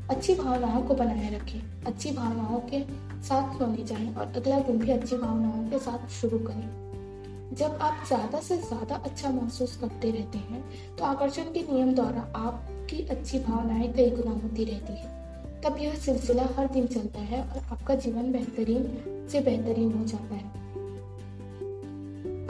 अच्छी 0.09 0.33
भावनाओं 0.35 0.81
को 0.81 0.93
बनाए 0.93 1.29
रखें, 1.29 1.61
अच्छी 1.87 2.11
भावनाओं 2.11 2.59
के 2.69 2.79
साथ 3.23 3.57
सोने 3.59 3.83
जाएँ 3.83 4.13
और 4.15 4.33
अगला 4.35 4.59
दिन 4.59 4.77
भी 4.79 4.91
अच्छी 4.91 5.17
भावनाओं 5.17 5.63
के 5.69 5.79
साथ 5.79 6.07
शुरू 6.11 6.39
करें। 6.39 7.55
जब 7.55 7.77
आप 7.81 8.03
ज़्यादा 8.07 8.39
से 8.39 8.57
ज़्यादा 8.57 8.95
अच्छा 8.95 9.29
महसूस 9.29 9.75
करते 9.77 10.11
रहते 10.11 10.37
हैं 10.37 10.63
तो 10.97 11.03
आकर्षण 11.05 11.51
के 11.53 11.61
नियम 11.71 11.93
द्वारा 11.95 12.21
आपकी 12.37 13.01
अच्छी 13.07 13.39
भावनाएँ 13.39 13.91
कई 13.93 14.09
गुना 14.09 14.31
होती 14.33 14.63
रहती 14.63 14.93
है। 14.93 15.13
तब 15.61 15.77
यह 15.79 15.95
सिलसिला 15.95 16.43
हर 16.57 16.67
दिन 16.67 16.87
चलता 16.87 17.19
है 17.21 17.41
और 17.41 17.63
आपका 17.71 17.95
जीवन 17.95 18.31
बेहतरीन 18.31 19.27
से 19.31 19.39
बेहतरीन 19.41 19.91
हो 19.91 20.05
जाता 20.05 20.35
है। 20.35 20.53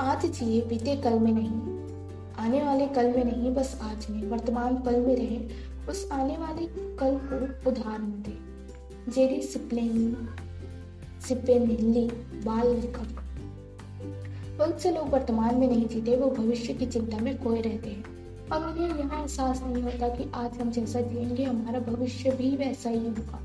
आज 0.01 0.25
जिए 0.31 0.61
बीते 0.61 0.95
कल 0.95 1.19
में 1.19 1.31
नहीं, 1.31 1.51
आने 2.37 2.61
वाले 2.63 2.87
कल 2.87 3.07
में 3.07 3.23
नहीं, 3.25 3.53
बस 3.55 3.79
आज 3.83 4.07
में, 4.09 4.23
वर्तमान 4.29 4.75
पल 4.77 4.99
में 4.99 5.15
रहे 5.15 5.37
उस 5.89 6.09
आने 6.11 6.37
वाले 6.37 6.65
कल 6.79 7.19
को 7.33 7.69
उदाहरण 7.69 8.11
दे 8.11 8.55
जेरी 9.11 9.41
सिप्लेनी 9.41 10.17
सिपेनिल्ली 11.27 12.07
बाल 12.45 12.75
लेखक। 12.75 13.21
बहुत 14.57 14.81
से 14.81 14.91
लोग 14.91 15.09
वर्तमान 15.09 15.55
में 15.55 15.67
नहीं 15.67 15.87
जीते, 15.87 16.15
वो 16.15 16.29
भविष्य 16.29 16.73
की 16.73 16.85
चिंता 16.85 17.17
में 17.17 17.43
खोए 17.43 17.61
रहते 17.61 17.89
हैं। 17.89 18.15
और 18.49 18.65
उन्हें 18.65 18.89
यह 18.89 19.19
एहसास 19.19 19.63
नहीं 19.63 19.83
होता 19.83 20.09
कि 20.09 20.31
आज 20.35 20.57
हम 20.57 20.71
जैसा 20.71 21.01
जिएँगे, 21.01 21.43
हमारा 21.43 21.79
भविष्य 21.79 22.31
भी 22.31 22.57
वैसा 22.57 22.89
ही 22.89 22.99
होगा। 22.99 23.41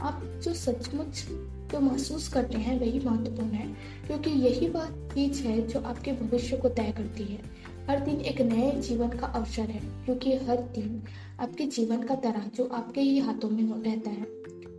आप 0.00 0.40
जो 0.44 0.54
सचमुच 0.54 1.26
जो 1.72 1.80
महसूस 1.80 2.28
करते 2.28 2.58
हैं, 2.58 2.80
वही 2.80 3.00
महत्वपूर्ण 3.00 3.48
है, 3.48 3.74
क्योंकि 4.06 4.30
यही 4.30 4.68
वह 4.68 4.86
चीज़ 4.86 5.42
है 5.42 5.68
जो 5.68 5.80
आपके 5.80 6.12
भविष्य 6.12 6.56
को 6.56 6.68
तय 6.68 6.94
करती 6.96 7.24
है। 7.24 7.53
हर 7.88 8.00
दिन 8.00 8.20
एक 8.20 8.40
नए 8.40 8.70
जीवन 8.80 9.08
का 9.08 9.26
अवसर 9.26 9.62
है, 9.62 9.80
क्योंकि 10.04 10.34
हर 10.36 10.56
दिन 10.74 11.02
आपके 11.40 11.66
जीवन 11.66 12.02
का 12.02 12.14
तराजू 12.14 12.64
आपके 12.64 13.00
ही 13.00 13.18
हाथों 13.18 13.50
में 13.50 13.82
रहता 13.84 14.10
है। 14.10 14.24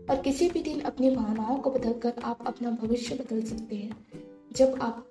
और 0.10 0.22
किसी 0.22 0.50
भी 0.50 0.62
दिन 0.62 0.80
अपनी 0.80 1.10
भावनाओं 1.16 1.58
को 1.58 1.72
बदलकर 1.72 2.14
आप 2.24 2.48
अपना 2.48 2.72
भविष्य 2.72 3.16
बदल 3.16 3.42
सकते 3.44 3.76
हैं। 3.76 3.98
जब 4.56 4.80
आप 4.82 5.08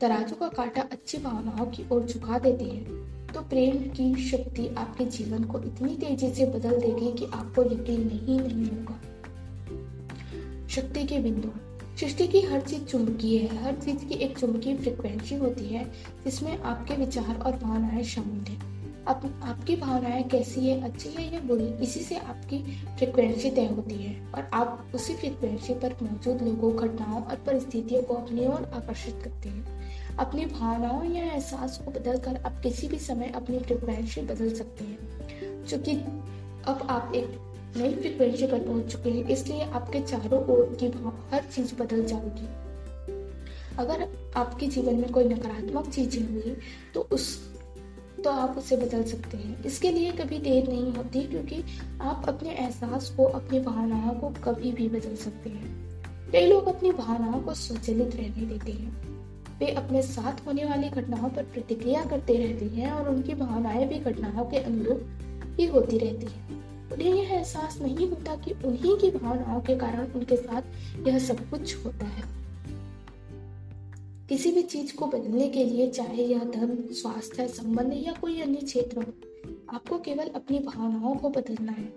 तराजू 0.00 0.34
का 0.34 0.48
कांटा 0.48 0.82
अच्छी 0.82 1.18
भावनाओं 1.18 1.66
की 1.66 1.84
ओर 1.92 2.04
झुका 2.04 2.38
देते 2.38 2.64
हैं 2.64 3.00
तो 3.26 3.40
प्रेम 3.40 3.76
की 3.90 4.14
शक्ति 4.28 4.66
आपके 4.68 5.04
जीवन 5.04 5.44
को 5.44 5.58
इतनी 5.58 5.96
तेज़ी 5.96 6.30
से 6.30 6.46
बदल 6.46 6.80
देगी 6.80 7.12
कि 7.12 7.24
आपको 7.24 7.62
यकीन 7.62 8.06
नहीं 8.08 8.40
नहीं 8.40 8.66
होगा। 8.66 8.96
शक्ति 10.68 11.04
के 11.04 11.18
बिंदु। 11.18 11.48
सृष्टि 12.02 12.26
की 12.26 12.40
हर 12.40 12.60
चीज़ 12.60 12.84
चुंबकीय 12.84 13.38
है 13.38 13.64
हर 13.64 13.74
चीज़ 13.74 14.04
की 14.04 14.14
एक 14.14 14.38
चुंबकीय 14.38 14.76
फ्रिक्वेंसी 14.76 15.34
होती 15.34 15.64
है 15.64 15.84
जिसमें 16.24 16.58
आपके 16.58 16.94
विचार 16.94 17.38
और 17.38 17.52
भावनाएँ 17.52 18.04
शामिल 18.04 18.52
हैं। 18.52 18.62
आप, 19.04 19.40
आपकी 19.42 19.76
भावनाएँ 19.76 20.22
कैसी 20.22 20.66
है 20.66 20.80
अच्छी 20.80 21.08
है 21.08 21.34
या 21.34 21.40
बुरी 21.40 21.64
इसी 21.64 22.00
से 22.00 22.16
आपकी 22.16 22.58
फ्रिक्वेंसी 22.98 23.50
तय 23.50 23.66
होती 23.66 23.94
है 23.94 24.32
और 24.32 24.50
आप 24.52 24.86
उसी 24.94 25.14
फ्रिक्वेंसी 25.14 25.74
पर 25.74 25.96
मौजूद 26.02 26.42
लोगों 26.42 26.76
घटनाओं 26.76 27.22
और 27.22 27.36
परिस्थितियों 27.36 28.02
को 28.02 28.14
अपनी 28.14 28.46
ओर 28.46 28.70
आकर्षित 28.74 29.20
करते 29.24 29.48
हैं। 29.48 29.90
अपनी 30.16 30.46
भावनाओं 30.46 31.04
या 31.04 31.24
एहसास 31.24 31.82
को 31.84 31.90
बदल 31.90 32.18
कर 32.18 32.36
आप 32.36 32.62
किसी 32.62 32.88
भी 32.88 32.98
समय 32.98 33.32
अपनी 33.36 33.58
फ्रिक्वेंसी 33.58 34.20
बदल 34.20 34.54
सकते 34.54 34.84
हैं। 34.84 34.98
क्योंकि 35.64 35.92
अब 36.66 36.86
आप 36.90 37.12
एक 37.14 37.51
नई 37.76 37.94
फ्रिक्वेंसी 37.94 38.46
पर 38.46 38.58
पहुँच 38.58 38.92
चुके 38.92 39.10
हैं, 39.10 39.28
इसलिए 39.28 39.62
आपके 39.62 40.00
चारों 40.00 40.42
ओर 40.46 40.76
की 40.80 40.86
हर 41.32 41.44
चीज़ 41.54 41.74
बदल 41.74 42.04
जाएगी। 42.04 42.48
अगर 43.78 44.06
आपके 44.36 44.66
जीवन 44.66 44.94
में 44.94 45.10
कोई 45.10 45.24
नकारात्मक 45.24 45.88
चीज़ें 45.88 46.22
हुई 46.22 46.56
तो 46.94 47.08
उस 47.12 47.28
तो 48.24 48.30
आप 48.30 48.58
उसे 48.58 48.76
बदल 48.76 49.02
सकते 49.02 49.36
हैं। 49.36 49.62
इसके 49.64 49.90
लिए 49.90 50.10
कभी 50.12 50.38
देर 50.38 50.68
नहीं 50.68 50.92
होती, 50.92 51.22
क्योंकि 51.22 51.62
आप 52.00 52.24
अपने 52.28 52.50
एहसास 52.50 53.08
को, 53.10 53.24
अपनी 53.24 53.60
भावनाओं 53.60 54.14
को 54.14 54.28
कभी 54.44 54.72
भी 54.72 54.88
बदल 54.88 55.16
सकते 55.16 55.50
हैं। 55.50 56.30
कई 56.32 56.46
लोग 56.46 56.66
अपनी 56.66 56.90
भावनाओं 56.92 57.40
को 57.40 57.54
स्वचलित 57.54 58.16
रहने 58.16 58.46
देते 58.46 58.72
हैं। 58.72 59.58
वे 59.58 59.70
अपने 59.74 60.02
साथ 60.02 60.46
होने 60.46 60.64
वाली 60.64 60.88
घटनाओं 60.90 61.28
पर 61.28 61.42
प्रतिक्रिया 61.44 62.04
करते 62.04 62.36
रहते 62.36 62.66
हैं 62.66 62.90
और 62.92 63.08
उनकी 63.08 63.34
भावनाएँ 63.34 63.88
भी 63.88 63.98
घटनाओं 64.00 64.44
के 64.44 64.58
अनुरूप 64.58 65.56
ही 65.58 65.66
होती 65.66 65.98
रहती 65.98 66.26
हैं। 66.26 66.60
उन्हें 66.92 67.14
यह 67.14 67.32
एहसास 67.32 67.78
नहीं 67.82 68.08
होता 68.08 68.36
कि 68.36 68.52
उन्हीं 68.64 68.96
की 68.96 69.10
भावनाओं 69.10 69.60
के 69.60 69.76
कारण 69.76 70.06
उनके 70.06 70.36
साथ 70.36 70.62
यह 71.08 71.18
सब 71.18 71.50
कुछ 71.50 71.86
होता 71.86 72.06
है। 72.06 72.22
किसी 74.28 74.52
भी 74.52 74.62
चीज़ 74.62 74.96
को 74.96 75.06
बदलने 75.06 75.48
के 75.48 75.64
लिए 75.64 75.90
चाहे 75.90 76.24
यह 76.24 76.44
धर्म, 76.44 76.76
स्वास्थ्य, 76.94 77.48
संबंध 77.48 77.92
या 77.94 78.12
कोई 78.12 78.40
अन्य 78.40 78.60
क्षेत्र 78.60 78.98
हो, 78.98 79.12
आपको 79.74 79.98
केवल 79.98 80.26
अपनी 80.26 80.58
भावनाओं 80.58 81.14
को 81.14 81.28
बदलना 81.28 81.72
है। 81.72 81.92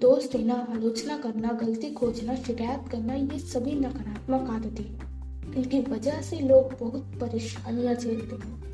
दोष 0.00 0.30
देना, 0.32 0.54
आलोचना 0.54 1.18
करना, 1.18 1.48
गलती 1.52 1.90
खोजना, 1.90 2.34
शिकायत 2.34 2.90
करना, 2.92 3.14
ये 3.14 3.38
सभी 3.38 3.72
नकारात्मक 3.72 4.50
आदतें 4.50 5.10
इनकी 5.54 5.80
वजह 5.80 6.20
से 6.20 6.38
लोग 6.38 6.78
बहुत 6.80 7.02
परेशानियाँ 7.20 7.94
झेलते 7.94 8.36
हैं। 8.36 8.69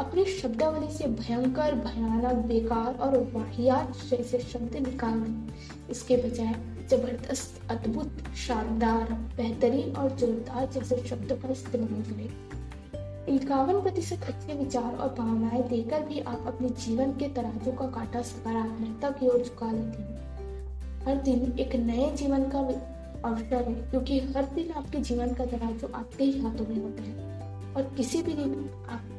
अपनी 0.00 0.24
शब्दावली 0.24 0.92
से 0.92 1.06
भयंकर, 1.06 1.74
भयानक, 1.74 2.34
बेकार 2.34 2.94
और 2.94 3.18
वाहियात 3.34 3.92
जैसे 4.10 4.38
शब्द 4.38 4.76
निकाल 4.76 5.20
दें 5.20 5.48
इसके 5.90 6.16
बजाय 6.16 6.54
ज़बरदस्त, 6.90 7.70
अद्भुत, 7.70 8.12
शानदार, 8.36 9.12
बेहतरीन 9.36 9.96
और 9.96 10.10
जोरदार 10.10 10.66
जैसे 10.66 10.96
शब्दों 10.96 11.36
का 11.36 11.48
इस्तेमाल 11.48 12.02
करें। 12.02 13.36
इक्यावन 13.36 13.82
प्रतिशत 13.82 14.22
अच्छे 14.22 14.54
विचार 14.54 14.96
और 14.96 15.14
भावनाएँ 15.14 15.68
देकर 15.68 16.02
भी 16.02 16.20
आप 16.20 16.44
अपने 16.46 16.68
जीवन 16.68 17.12
के 17.12 17.28
तराजू 17.28 17.72
का 17.72 17.86
कांटा 17.86 18.22
सकारात्मकता 18.22 19.10
की 19.10 19.28
ओर 19.28 19.42
झुका 19.42 19.72
लेते 19.72 20.02
हैं। 20.02 21.06
हर 21.06 21.16
दिन 21.16 21.56
एक 21.58 21.76
नए 21.76 22.10
जीवन 22.16 22.48
का 22.48 22.58
अवसर 23.28 23.68
है, 23.68 23.74
क्योंकि 23.74 24.20
हर 24.20 24.44
दिन 24.44 24.70
आपके 24.70 24.98
जीवन 24.98 25.34
का 25.34 25.44
तराजू 25.46 25.86
आपके 25.94 26.24
ही 26.24 26.40
हाथों 26.40 26.66
में 26.66 26.82
होता 26.82 27.02
है। 27.02 27.14
और 27.74 27.94
किसी 27.96 28.22
भी 28.22 28.34
दिन 28.34 28.70
आप 28.88 29.17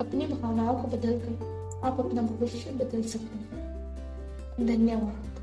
अपनी 0.00 0.26
भावनाओं 0.26 0.82
को 0.82 0.88
बदल 0.88 1.18
कर 1.18 1.56
आप 1.84 2.00
अपना 2.00 2.22
भविष्य 2.22 2.70
बदल 2.70 3.02
सकते 3.02 3.56
हैं। 3.56 4.66
धन्यवाद। 4.66 5.35